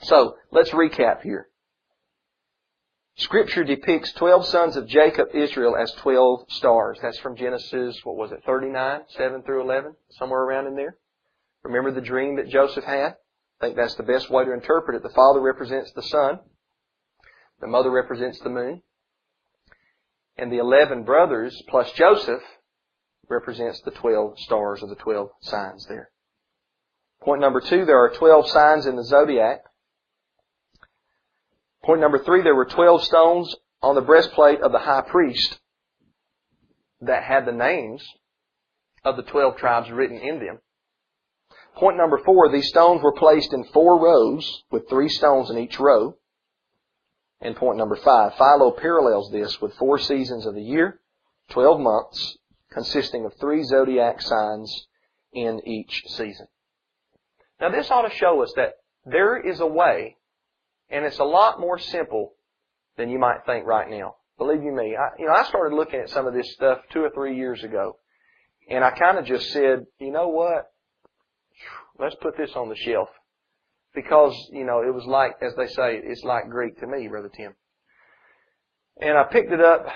So, 0.01 0.35
let's 0.51 0.71
recap 0.71 1.21
here. 1.21 1.47
Scripture 3.17 3.65
depicts 3.65 4.13
12 4.13 4.45
sons 4.45 4.75
of 4.77 4.87
Jacob, 4.87 5.29
Israel, 5.33 5.75
as 5.75 5.91
12 5.93 6.45
stars. 6.49 6.97
That's 7.01 7.19
from 7.19 7.35
Genesis, 7.35 7.99
what 8.03 8.15
was 8.15 8.31
it, 8.31 8.43
39, 8.45 9.01
7 9.09 9.43
through 9.43 9.61
11, 9.63 9.95
somewhere 10.11 10.41
around 10.41 10.67
in 10.67 10.75
there. 10.75 10.97
Remember 11.63 11.91
the 11.91 11.99
dream 11.99 12.37
that 12.37 12.47
Joseph 12.47 12.85
had? 12.85 13.15
I 13.59 13.65
think 13.65 13.75
that's 13.75 13.95
the 13.95 14.03
best 14.03 14.29
way 14.29 14.45
to 14.45 14.53
interpret 14.53 14.95
it. 14.95 15.03
The 15.03 15.13
father 15.13 15.41
represents 15.41 15.91
the 15.91 16.03
sun. 16.03 16.39
The 17.59 17.67
mother 17.67 17.91
represents 17.91 18.39
the 18.39 18.49
moon. 18.49 18.83
And 20.37 20.49
the 20.49 20.59
11 20.59 21.03
brothers 21.03 21.61
plus 21.67 21.91
Joseph 21.91 22.41
represents 23.27 23.81
the 23.81 23.91
12 23.91 24.39
stars 24.39 24.81
or 24.81 24.87
the 24.87 24.95
12 24.95 25.29
signs 25.41 25.85
there. 25.87 26.09
Point 27.21 27.41
number 27.41 27.59
two, 27.59 27.83
there 27.83 27.99
are 27.99 28.11
12 28.11 28.49
signs 28.49 28.85
in 28.85 28.95
the 28.95 29.03
zodiac. 29.03 29.63
Point 31.83 32.01
number 32.01 32.23
three, 32.23 32.41
there 32.41 32.55
were 32.55 32.65
12 32.65 33.03
stones 33.03 33.55
on 33.81 33.95
the 33.95 34.01
breastplate 34.01 34.61
of 34.61 34.71
the 34.71 34.79
high 34.79 35.01
priest 35.01 35.59
that 37.01 37.23
had 37.23 37.45
the 37.45 37.51
names 37.51 38.03
of 39.05 39.15
the 39.15 39.23
12 39.23 39.57
tribes 39.57 39.89
written 39.89 40.17
in 40.17 40.39
them. 40.39 40.59
Point 41.75 41.97
number 41.97 42.19
four, 42.25 42.51
these 42.51 42.67
stones 42.67 43.01
were 43.01 43.13
placed 43.13 43.53
in 43.53 43.63
four 43.65 43.99
rows 43.99 44.63
with 44.69 44.89
three 44.89 45.07
stones 45.07 45.49
in 45.49 45.57
each 45.57 45.79
row. 45.79 46.15
And 47.41 47.55
point 47.55 47.77
number 47.77 47.95
five, 47.95 48.33
Philo 48.35 48.71
parallels 48.71 49.31
this 49.31 49.61
with 49.61 49.73
four 49.75 49.97
seasons 49.97 50.45
of 50.45 50.55
the 50.55 50.61
year, 50.61 50.99
12 51.51 51.79
months, 51.79 52.37
consisting 52.69 53.23
of 53.23 53.33
three 53.35 53.63
zodiac 53.63 54.21
signs 54.21 54.87
in 55.31 55.61
each 55.65 56.03
season. 56.07 56.47
Now 57.61 57.69
this 57.69 57.89
ought 57.89 58.07
to 58.07 58.15
show 58.15 58.43
us 58.43 58.51
that 58.57 58.73
there 59.05 59.37
is 59.37 59.61
a 59.61 59.65
way 59.65 60.17
and 60.89 61.05
it's 61.05 61.19
a 61.19 61.23
lot 61.23 61.59
more 61.59 61.77
simple 61.77 62.33
than 62.97 63.09
you 63.09 63.19
might 63.19 63.45
think 63.45 63.65
right 63.65 63.89
now. 63.89 64.15
Believe 64.37 64.63
you 64.63 64.71
me, 64.71 64.95
I, 64.95 65.09
you 65.19 65.25
know, 65.25 65.33
I 65.33 65.43
started 65.43 65.75
looking 65.75 65.99
at 65.99 66.09
some 66.09 66.25
of 66.25 66.33
this 66.33 66.53
stuff 66.53 66.79
two 66.91 67.01
or 67.01 67.09
three 67.09 67.35
years 67.35 67.63
ago. 67.63 67.97
And 68.69 68.83
I 68.83 68.91
kind 68.91 69.17
of 69.17 69.25
just 69.25 69.49
said, 69.51 69.85
you 69.99 70.11
know 70.11 70.29
what? 70.29 70.71
Let's 71.97 72.15
put 72.21 72.37
this 72.37 72.51
on 72.55 72.69
the 72.69 72.75
shelf. 72.75 73.09
Because, 73.93 74.33
you 74.51 74.63
know, 74.63 74.81
it 74.81 74.93
was 74.93 75.05
like, 75.05 75.33
as 75.41 75.53
they 75.55 75.67
say, 75.67 75.99
it's 76.03 76.23
like 76.23 76.49
Greek 76.49 76.79
to 76.79 76.87
me, 76.87 77.07
Brother 77.07 77.31
Tim. 77.35 77.53
And 79.01 79.17
I 79.17 79.23
picked 79.23 79.51
it 79.51 79.61
up 79.61 79.87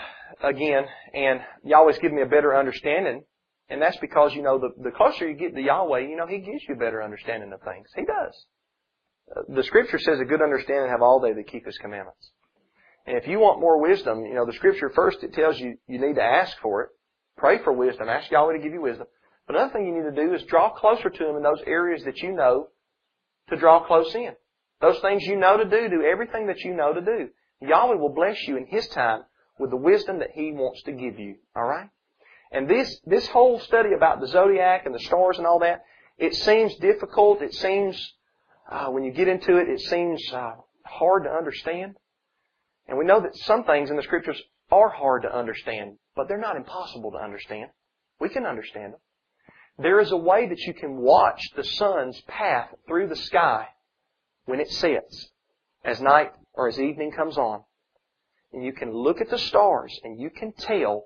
again, 0.43 0.86
and 1.13 1.41
Yahweh's 1.63 1.99
given 1.99 2.15
me 2.17 2.23
a 2.23 2.27
better 2.27 2.58
understanding. 2.58 3.23
And 3.69 3.82
that's 3.82 3.97
because, 3.97 4.34
you 4.34 4.41
know, 4.41 4.60
the, 4.60 4.69
the 4.82 4.91
closer 4.91 5.29
you 5.29 5.36
get 5.36 5.56
to 5.56 5.62
Yahweh, 5.62 5.99
you 5.99 6.17
know, 6.17 6.27
He 6.27 6.39
gives 6.39 6.63
you 6.67 6.75
a 6.75 6.77
better 6.77 7.03
understanding 7.03 7.53
of 7.53 7.62
things. 7.62 7.88
He 7.95 8.03
does. 8.03 8.45
The 9.47 9.63
scripture 9.63 9.99
says 9.99 10.19
a 10.19 10.25
good 10.25 10.41
understanding 10.41 10.89
have 10.89 11.01
all 11.01 11.19
they 11.19 11.33
that 11.33 11.47
keep 11.47 11.65
his 11.65 11.77
commandments. 11.77 12.31
And 13.05 13.17
if 13.17 13.27
you 13.27 13.39
want 13.39 13.59
more 13.59 13.81
wisdom, 13.81 14.25
you 14.25 14.33
know, 14.33 14.45
the 14.45 14.53
scripture 14.53 14.91
first, 14.95 15.23
it 15.23 15.33
tells 15.33 15.59
you 15.59 15.77
you 15.88 15.99
need 15.99 16.15
to 16.15 16.23
ask 16.23 16.57
for 16.62 16.83
it. 16.83 16.89
Pray 17.38 17.62
for 17.63 17.73
wisdom. 17.73 18.07
Ask 18.09 18.31
Yahweh 18.31 18.53
to 18.53 18.63
give 18.63 18.73
you 18.73 18.81
wisdom. 18.81 19.07
But 19.47 19.55
another 19.55 19.73
thing 19.73 19.86
you 19.86 19.93
need 19.93 20.15
to 20.15 20.25
do 20.25 20.33
is 20.33 20.43
draw 20.43 20.69
closer 20.69 21.09
to 21.09 21.29
Him 21.29 21.36
in 21.36 21.43
those 21.43 21.62
areas 21.65 22.03
that 22.05 22.17
you 22.19 22.31
know 22.31 22.67
to 23.49 23.57
draw 23.57 23.86
close 23.86 24.13
in. 24.15 24.33
Those 24.79 24.99
things 24.99 25.23
you 25.23 25.36
know 25.38 25.57
to 25.57 25.65
do, 25.65 25.89
do 25.89 26.03
everything 26.03 26.47
that 26.47 26.59
you 26.59 26.73
know 26.75 26.93
to 26.93 27.01
do. 27.01 27.29
Yahweh 27.62 27.95
will 27.95 28.13
bless 28.13 28.38
you 28.47 28.57
in 28.57 28.65
His 28.65 28.88
time 28.88 29.23
with 29.59 29.69
the 29.69 29.77
wisdom 29.77 30.19
that 30.19 30.31
He 30.33 30.51
wants 30.51 30.83
to 30.83 30.91
give 30.91 31.19
you. 31.19 31.36
Alright? 31.57 31.89
And 32.51 32.69
this, 32.69 32.99
this 33.05 33.27
whole 33.27 33.59
study 33.59 33.89
about 33.95 34.21
the 34.21 34.27
zodiac 34.27 34.86
and 34.86 34.93
the 34.93 34.99
stars 34.99 35.38
and 35.38 35.47
all 35.47 35.59
that, 35.59 35.83
it 36.17 36.36
seems 36.36 36.75
difficult. 36.75 37.41
It 37.41 37.53
seems, 37.53 38.13
uh, 38.69 38.88
when 38.88 39.04
you 39.04 39.12
get 39.12 39.28
into 39.28 39.58
it, 39.58 39.69
it 39.69 39.80
seems 39.82 40.21
uh, 40.34 40.54
hard 40.86 41.23
to 41.23 41.30
understand. 41.30 41.95
And 42.88 42.97
we 42.97 43.06
know 43.06 43.21
that 43.21 43.36
some 43.36 43.63
things 43.63 43.89
in 43.89 43.95
the 43.95 44.04
scriptures 44.04 44.41
are 44.71 44.89
hard 44.89 45.23
to 45.23 45.36
understand, 45.36 45.97
but 46.15 46.28
they're 46.28 46.38
not 46.38 46.56
impossible 46.56 47.12
to 47.12 47.17
understand. 47.17 47.69
We 48.19 48.30
can 48.30 48.45
understand 48.45 48.93
them. 48.93 48.99
There 49.78 49.99
is 49.99 50.12
a 50.12 50.17
way 50.17 50.47
that 50.47 50.60
you 50.60 50.73
can 50.73 50.97
watch 50.97 51.41
the 51.56 51.63
sun's 51.63 52.21
path 52.28 52.69
through 52.88 53.08
the 53.08 53.15
sky 53.15 53.67
when 54.45 54.60
it 54.60 54.69
sets, 54.69 55.30
as 55.84 55.99
night 55.99 56.32
or 56.54 56.67
as 56.67 56.80
evening 56.80 57.12
comes 57.12 57.38
on. 57.38 57.63
And 58.52 58.63
you 58.63 58.71
can 58.71 58.93
look 58.93 59.19
at 59.19 59.30
the 59.30 59.39
stars 59.39 59.99
and 60.04 60.19
you 60.19 60.30
can 60.30 60.54
tell, 60.54 61.06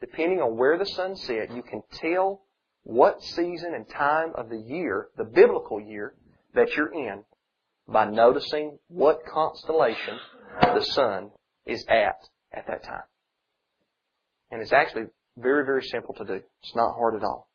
depending 0.00 0.40
on 0.40 0.56
where 0.56 0.78
the 0.78 0.86
sun 0.86 1.16
set, 1.16 1.54
you 1.54 1.62
can 1.62 1.82
tell 1.92 2.42
what 2.84 3.22
season 3.22 3.74
and 3.74 3.88
time 3.88 4.32
of 4.36 4.48
the 4.48 4.58
year, 4.58 5.08
the 5.16 5.24
biblical 5.24 5.80
year, 5.80 6.14
that 6.56 6.76
you're 6.76 6.92
in 6.92 7.22
by 7.88 8.04
noticing 8.04 8.78
what 8.88 9.20
constellation 9.32 10.18
the 10.60 10.84
sun 10.84 11.30
is 11.64 11.84
at 11.88 12.16
at 12.52 12.66
that 12.66 12.82
time. 12.82 13.04
And 14.50 14.60
it's 14.60 14.72
actually 14.72 15.04
very, 15.36 15.64
very 15.64 15.82
simple 15.82 16.14
to 16.14 16.24
do. 16.24 16.40
It's 16.62 16.74
not 16.74 16.94
hard 16.94 17.14
at 17.14 17.22
all. 17.22 17.48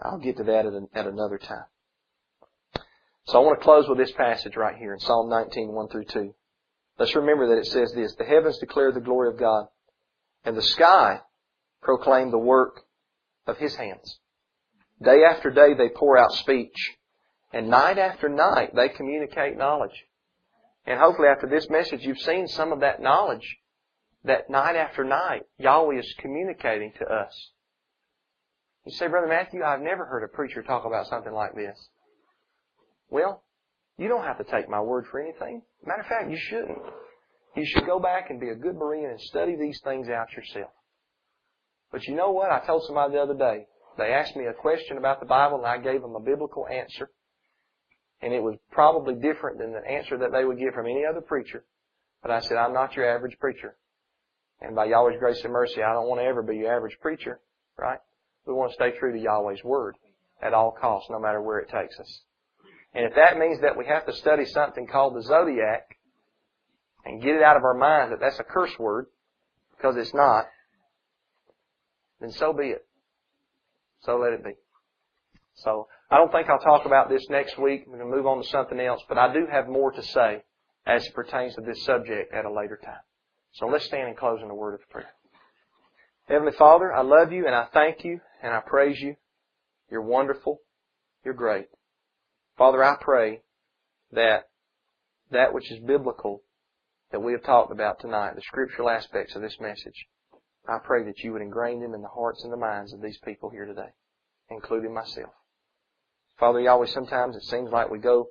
I'll 0.00 0.18
get 0.18 0.36
to 0.38 0.44
that 0.44 0.66
at, 0.66 0.72
at 0.94 1.06
another 1.06 1.38
time. 1.38 1.64
So 3.26 3.38
I 3.38 3.44
want 3.44 3.60
to 3.60 3.64
close 3.64 3.88
with 3.88 3.98
this 3.98 4.12
passage 4.12 4.56
right 4.56 4.76
here 4.76 4.94
in 4.94 5.00
Psalm 5.00 5.28
19, 5.28 5.72
1 5.72 5.88
through 5.88 6.06
2. 6.06 6.34
Let's 6.98 7.14
remember 7.14 7.48
that 7.48 7.58
it 7.58 7.66
says 7.66 7.92
this, 7.94 8.14
The 8.16 8.24
heavens 8.24 8.58
declare 8.58 8.90
the 8.90 9.00
glory 9.00 9.28
of 9.28 9.38
God, 9.38 9.66
and 10.44 10.56
the 10.56 10.62
sky 10.62 11.20
proclaim 11.82 12.30
the 12.30 12.38
work 12.38 12.84
of 13.46 13.58
His 13.58 13.74
hands. 13.76 14.18
Day 15.02 15.24
after 15.24 15.50
day 15.50 15.74
they 15.74 15.90
pour 15.90 16.16
out 16.16 16.32
speech, 16.32 16.74
and 17.52 17.68
night 17.68 17.98
after 17.98 18.28
night 18.28 18.74
they 18.74 18.88
communicate 18.88 19.56
knowledge. 19.56 20.04
And 20.86 20.98
hopefully 20.98 21.28
after 21.28 21.46
this 21.46 21.68
message 21.68 22.00
you've 22.02 22.20
seen 22.20 22.46
some 22.48 22.72
of 22.72 22.80
that 22.80 23.00
knowledge 23.00 23.58
that 24.24 24.50
night 24.50 24.76
after 24.76 25.04
night 25.04 25.42
Yahweh 25.58 25.98
is 25.98 26.14
communicating 26.18 26.92
to 26.98 27.04
us. 27.04 27.50
You 28.84 28.92
say, 28.92 29.06
Brother 29.06 29.26
Matthew, 29.26 29.62
I've 29.62 29.82
never 29.82 30.06
heard 30.06 30.24
a 30.24 30.28
preacher 30.28 30.62
talk 30.62 30.86
about 30.86 31.06
something 31.08 31.32
like 31.32 31.54
this. 31.54 31.78
Well, 33.10 33.42
you 33.98 34.08
don't 34.08 34.24
have 34.24 34.38
to 34.38 34.44
take 34.44 34.68
my 34.68 34.80
word 34.80 35.06
for 35.10 35.20
anything. 35.20 35.60
Matter 35.84 36.00
of 36.00 36.06
fact, 36.06 36.30
you 36.30 36.38
shouldn't. 36.38 36.78
You 37.56 37.66
should 37.66 37.84
go 37.84 37.98
back 37.98 38.30
and 38.30 38.40
be 38.40 38.48
a 38.48 38.54
good 38.54 38.76
Berean 38.76 39.10
and 39.10 39.20
study 39.20 39.56
these 39.56 39.80
things 39.82 40.08
out 40.08 40.32
yourself. 40.32 40.70
But 41.90 42.06
you 42.06 42.14
know 42.14 42.30
what? 42.30 42.50
I 42.50 42.64
told 42.64 42.84
somebody 42.86 43.14
the 43.14 43.20
other 43.20 43.34
day. 43.34 43.66
They 43.96 44.12
asked 44.12 44.36
me 44.36 44.46
a 44.46 44.52
question 44.54 44.96
about 44.96 45.20
the 45.20 45.26
Bible 45.26 45.58
and 45.58 45.66
I 45.66 45.78
gave 45.78 46.00
them 46.00 46.14
a 46.14 46.20
biblical 46.20 46.66
answer. 46.68 47.10
And 48.20 48.32
it 48.32 48.42
was 48.42 48.56
probably 48.72 49.14
different 49.14 49.58
than 49.58 49.72
the 49.72 49.86
answer 49.86 50.18
that 50.18 50.32
they 50.32 50.44
would 50.44 50.58
get 50.58 50.74
from 50.74 50.86
any 50.86 51.04
other 51.04 51.20
preacher. 51.20 51.64
But 52.22 52.32
I 52.32 52.40
said, 52.40 52.56
I'm 52.56 52.72
not 52.72 52.96
your 52.96 53.08
average 53.08 53.38
preacher. 53.38 53.76
And 54.60 54.74
by 54.74 54.86
Yahweh's 54.86 55.20
grace 55.20 55.42
and 55.44 55.52
mercy, 55.52 55.82
I 55.82 55.92
don't 55.92 56.08
want 56.08 56.20
to 56.20 56.24
ever 56.24 56.42
be 56.42 56.56
your 56.56 56.74
average 56.74 56.98
preacher, 57.00 57.40
right? 57.78 58.00
We 58.44 58.54
want 58.54 58.72
to 58.72 58.74
stay 58.74 58.90
true 58.98 59.12
to 59.12 59.18
Yahweh's 59.18 59.62
Word 59.62 59.96
at 60.42 60.52
all 60.52 60.72
costs, 60.72 61.10
no 61.10 61.20
matter 61.20 61.40
where 61.40 61.58
it 61.58 61.68
takes 61.68 61.98
us. 62.00 62.22
And 62.94 63.04
if 63.04 63.14
that 63.14 63.38
means 63.38 63.60
that 63.60 63.76
we 63.76 63.86
have 63.86 64.06
to 64.06 64.12
study 64.14 64.44
something 64.46 64.86
called 64.86 65.14
the 65.14 65.22
zodiac 65.22 65.96
and 67.04 67.22
get 67.22 67.36
it 67.36 67.42
out 67.42 67.56
of 67.56 67.62
our 67.62 67.74
minds 67.74 68.10
that 68.10 68.20
that's 68.20 68.40
a 68.40 68.44
curse 68.44 68.76
word, 68.78 69.06
because 69.76 69.96
it's 69.96 70.14
not, 70.14 70.46
then 72.20 72.32
so 72.32 72.52
be 72.52 72.68
it. 72.70 72.84
So 74.02 74.16
let 74.16 74.32
it 74.32 74.42
be. 74.42 74.52
So 75.54 75.88
I 76.10 76.16
don't 76.16 76.32
think 76.32 76.48
I'll 76.48 76.58
talk 76.58 76.86
about 76.86 77.10
this 77.10 77.28
next 77.28 77.58
week. 77.58 77.84
We're 77.86 77.98
going 77.98 78.10
to 78.10 78.16
move 78.16 78.26
on 78.26 78.42
to 78.42 78.48
something 78.48 78.80
else, 78.80 79.02
but 79.08 79.18
I 79.18 79.32
do 79.32 79.46
have 79.50 79.68
more 79.68 79.92
to 79.92 80.02
say 80.02 80.42
as 80.86 81.06
it 81.06 81.14
pertains 81.14 81.54
to 81.56 81.60
this 81.60 81.84
subject 81.84 82.32
at 82.32 82.46
a 82.46 82.52
later 82.52 82.80
time. 82.82 83.02
So 83.52 83.66
let's 83.66 83.84
stand 83.84 84.08
and 84.08 84.16
close 84.16 84.40
in 84.42 84.48
a 84.48 84.54
word 84.54 84.74
of 84.74 84.88
prayer. 84.88 85.10
Heavenly 86.26 86.52
Father, 86.52 86.92
I 86.92 87.02
love 87.02 87.32
you 87.32 87.46
and 87.46 87.54
I 87.54 87.66
thank 87.74 88.04
you 88.04 88.20
and 88.42 88.54
I 88.54 88.60
praise 88.60 88.98
you. 89.00 89.16
You're 89.90 90.02
wonderful. 90.02 90.60
You're 91.24 91.34
great. 91.34 91.68
Father, 92.56 92.82
I 92.82 92.96
pray 93.00 93.42
that 94.12 94.48
that 95.30 95.52
which 95.52 95.70
is 95.70 95.78
biblical 95.80 96.42
that 97.12 97.20
we 97.20 97.32
have 97.32 97.42
talked 97.42 97.72
about 97.72 98.00
tonight, 98.00 98.34
the 98.34 98.42
scriptural 98.42 98.88
aspects 98.88 99.34
of 99.36 99.42
this 99.42 99.58
message, 99.60 100.06
I 100.66 100.78
pray 100.82 101.04
that 101.04 101.18
you 101.20 101.32
would 101.32 101.42
ingrain 101.42 101.80
them 101.80 101.94
in 101.94 102.02
the 102.02 102.08
hearts 102.08 102.42
and 102.44 102.52
the 102.52 102.58
minds 102.58 102.92
of 102.92 103.00
these 103.00 103.18
people 103.24 103.50
here 103.50 103.64
today, 103.64 103.90
including 104.50 104.92
myself. 104.92 105.32
Father 106.38 106.60
Yahweh, 106.60 106.86
sometimes 106.86 107.36
it 107.36 107.42
seems 107.44 107.70
like 107.70 107.90
we 107.90 107.98
go 107.98 108.28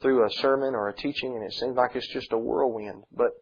through 0.00 0.26
a 0.26 0.30
sermon 0.30 0.74
or 0.74 0.88
a 0.88 0.94
teaching 0.94 1.34
and 1.36 1.44
it 1.44 1.52
seems 1.52 1.76
like 1.76 1.94
it's 1.94 2.12
just 2.12 2.32
a 2.32 2.38
whirlwind, 2.38 3.04
but 3.12 3.32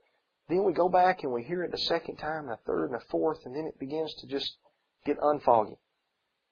then 0.49 0.65
we 0.65 0.73
go 0.73 0.89
back 0.89 1.23
and 1.23 1.33
we 1.33 1.45
hear 1.45 1.63
it 1.63 1.71
the 1.71 1.79
second 1.79 2.17
time, 2.17 2.49
and 2.49 2.51
the 2.51 2.59
third, 2.67 2.91
and 2.91 2.95
the 2.95 3.05
fourth, 3.09 3.39
and 3.45 3.55
then 3.55 3.67
it 3.67 3.79
begins 3.79 4.13
to 4.15 4.27
just 4.27 4.57
get 5.07 5.19
unfoggy. 5.21 5.77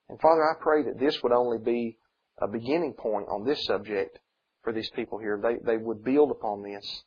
And 0.08 0.20
Father, 0.20 0.42
I 0.42 0.54
pray 0.62 0.84
that 0.84 1.00
this 1.00 1.20
would 1.22 1.32
only 1.32 1.58
be 1.58 1.98
a 2.40 2.46
beginning 2.46 2.94
point 2.94 3.26
on 3.28 3.44
this 3.44 3.64
subject 3.64 4.18
for 4.62 4.72
these 4.72 4.90
people 4.90 5.18
here. 5.18 5.40
They, 5.42 5.56
they 5.64 5.76
would 5.76 6.04
build 6.04 6.30
upon 6.30 6.62
this 6.62 7.02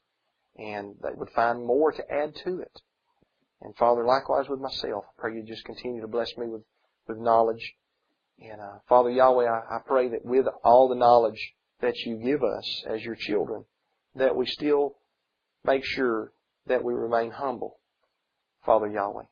and 0.57 0.95
they 1.01 1.13
would 1.15 1.29
find 1.29 1.65
more 1.65 1.91
to 1.91 2.11
add 2.11 2.35
to 2.43 2.59
it. 2.59 2.81
And 3.61 3.75
Father, 3.77 4.05
likewise 4.05 4.49
with 4.49 4.59
myself, 4.59 5.05
I 5.07 5.21
pray 5.21 5.35
you 5.35 5.43
just 5.43 5.63
continue 5.63 6.01
to 6.01 6.07
bless 6.07 6.35
me 6.37 6.47
with, 6.47 6.63
with 7.07 7.17
knowledge. 7.17 7.75
And 8.41 8.59
uh, 8.59 8.79
Father 8.89 9.11
Yahweh, 9.11 9.45
I, 9.45 9.75
I 9.75 9.79
pray 9.85 10.09
that 10.09 10.25
with 10.25 10.45
all 10.63 10.89
the 10.89 10.95
knowledge 10.95 11.53
that 11.81 11.95
you 12.05 12.17
give 12.17 12.43
us 12.43 12.83
as 12.87 13.03
your 13.03 13.15
children, 13.15 13.65
that 14.15 14.35
we 14.35 14.45
still 14.45 14.95
make 15.63 15.83
sure 15.85 16.31
that 16.67 16.83
we 16.83 16.93
remain 16.93 17.31
humble, 17.31 17.77
Father 18.65 18.87
Yahweh. 18.87 19.23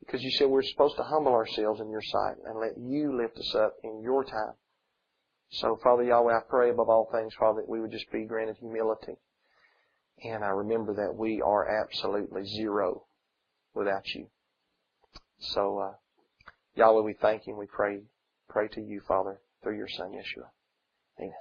Because 0.00 0.22
you 0.22 0.30
said 0.32 0.48
we're 0.48 0.62
supposed 0.62 0.96
to 0.96 1.02
humble 1.02 1.32
ourselves 1.32 1.80
in 1.80 1.90
your 1.90 2.02
sight 2.02 2.36
and 2.44 2.58
let 2.58 2.76
you 2.76 3.16
lift 3.16 3.38
us 3.38 3.54
up 3.54 3.74
in 3.82 4.02
your 4.02 4.24
time. 4.24 4.54
So, 5.50 5.78
Father 5.82 6.02
Yahweh, 6.02 6.34
I 6.34 6.40
pray 6.48 6.70
above 6.70 6.88
all 6.88 7.08
things, 7.12 7.32
Father, 7.38 7.60
that 7.60 7.68
we 7.68 7.80
would 7.80 7.92
just 7.92 8.10
be 8.10 8.24
granted 8.24 8.56
humility. 8.58 9.16
And 10.24 10.44
I 10.44 10.48
remember 10.48 10.94
that 10.94 11.14
we 11.16 11.40
are 11.42 11.80
absolutely 11.80 12.44
zero 12.44 13.04
without 13.74 14.06
you. 14.14 14.26
So, 15.38 15.78
uh, 15.78 15.92
Yahweh, 16.74 17.02
we 17.02 17.14
thank 17.14 17.46
you 17.46 17.52
and 17.52 17.60
we 17.60 17.66
pray, 17.66 18.00
pray 18.54 18.68
to 18.68 18.80
you, 18.80 19.00
Father, 19.00 19.40
through 19.62 19.76
your 19.76 19.88
Son, 19.88 20.12
Yeshua. 20.12 20.46
Amen. 21.18 21.32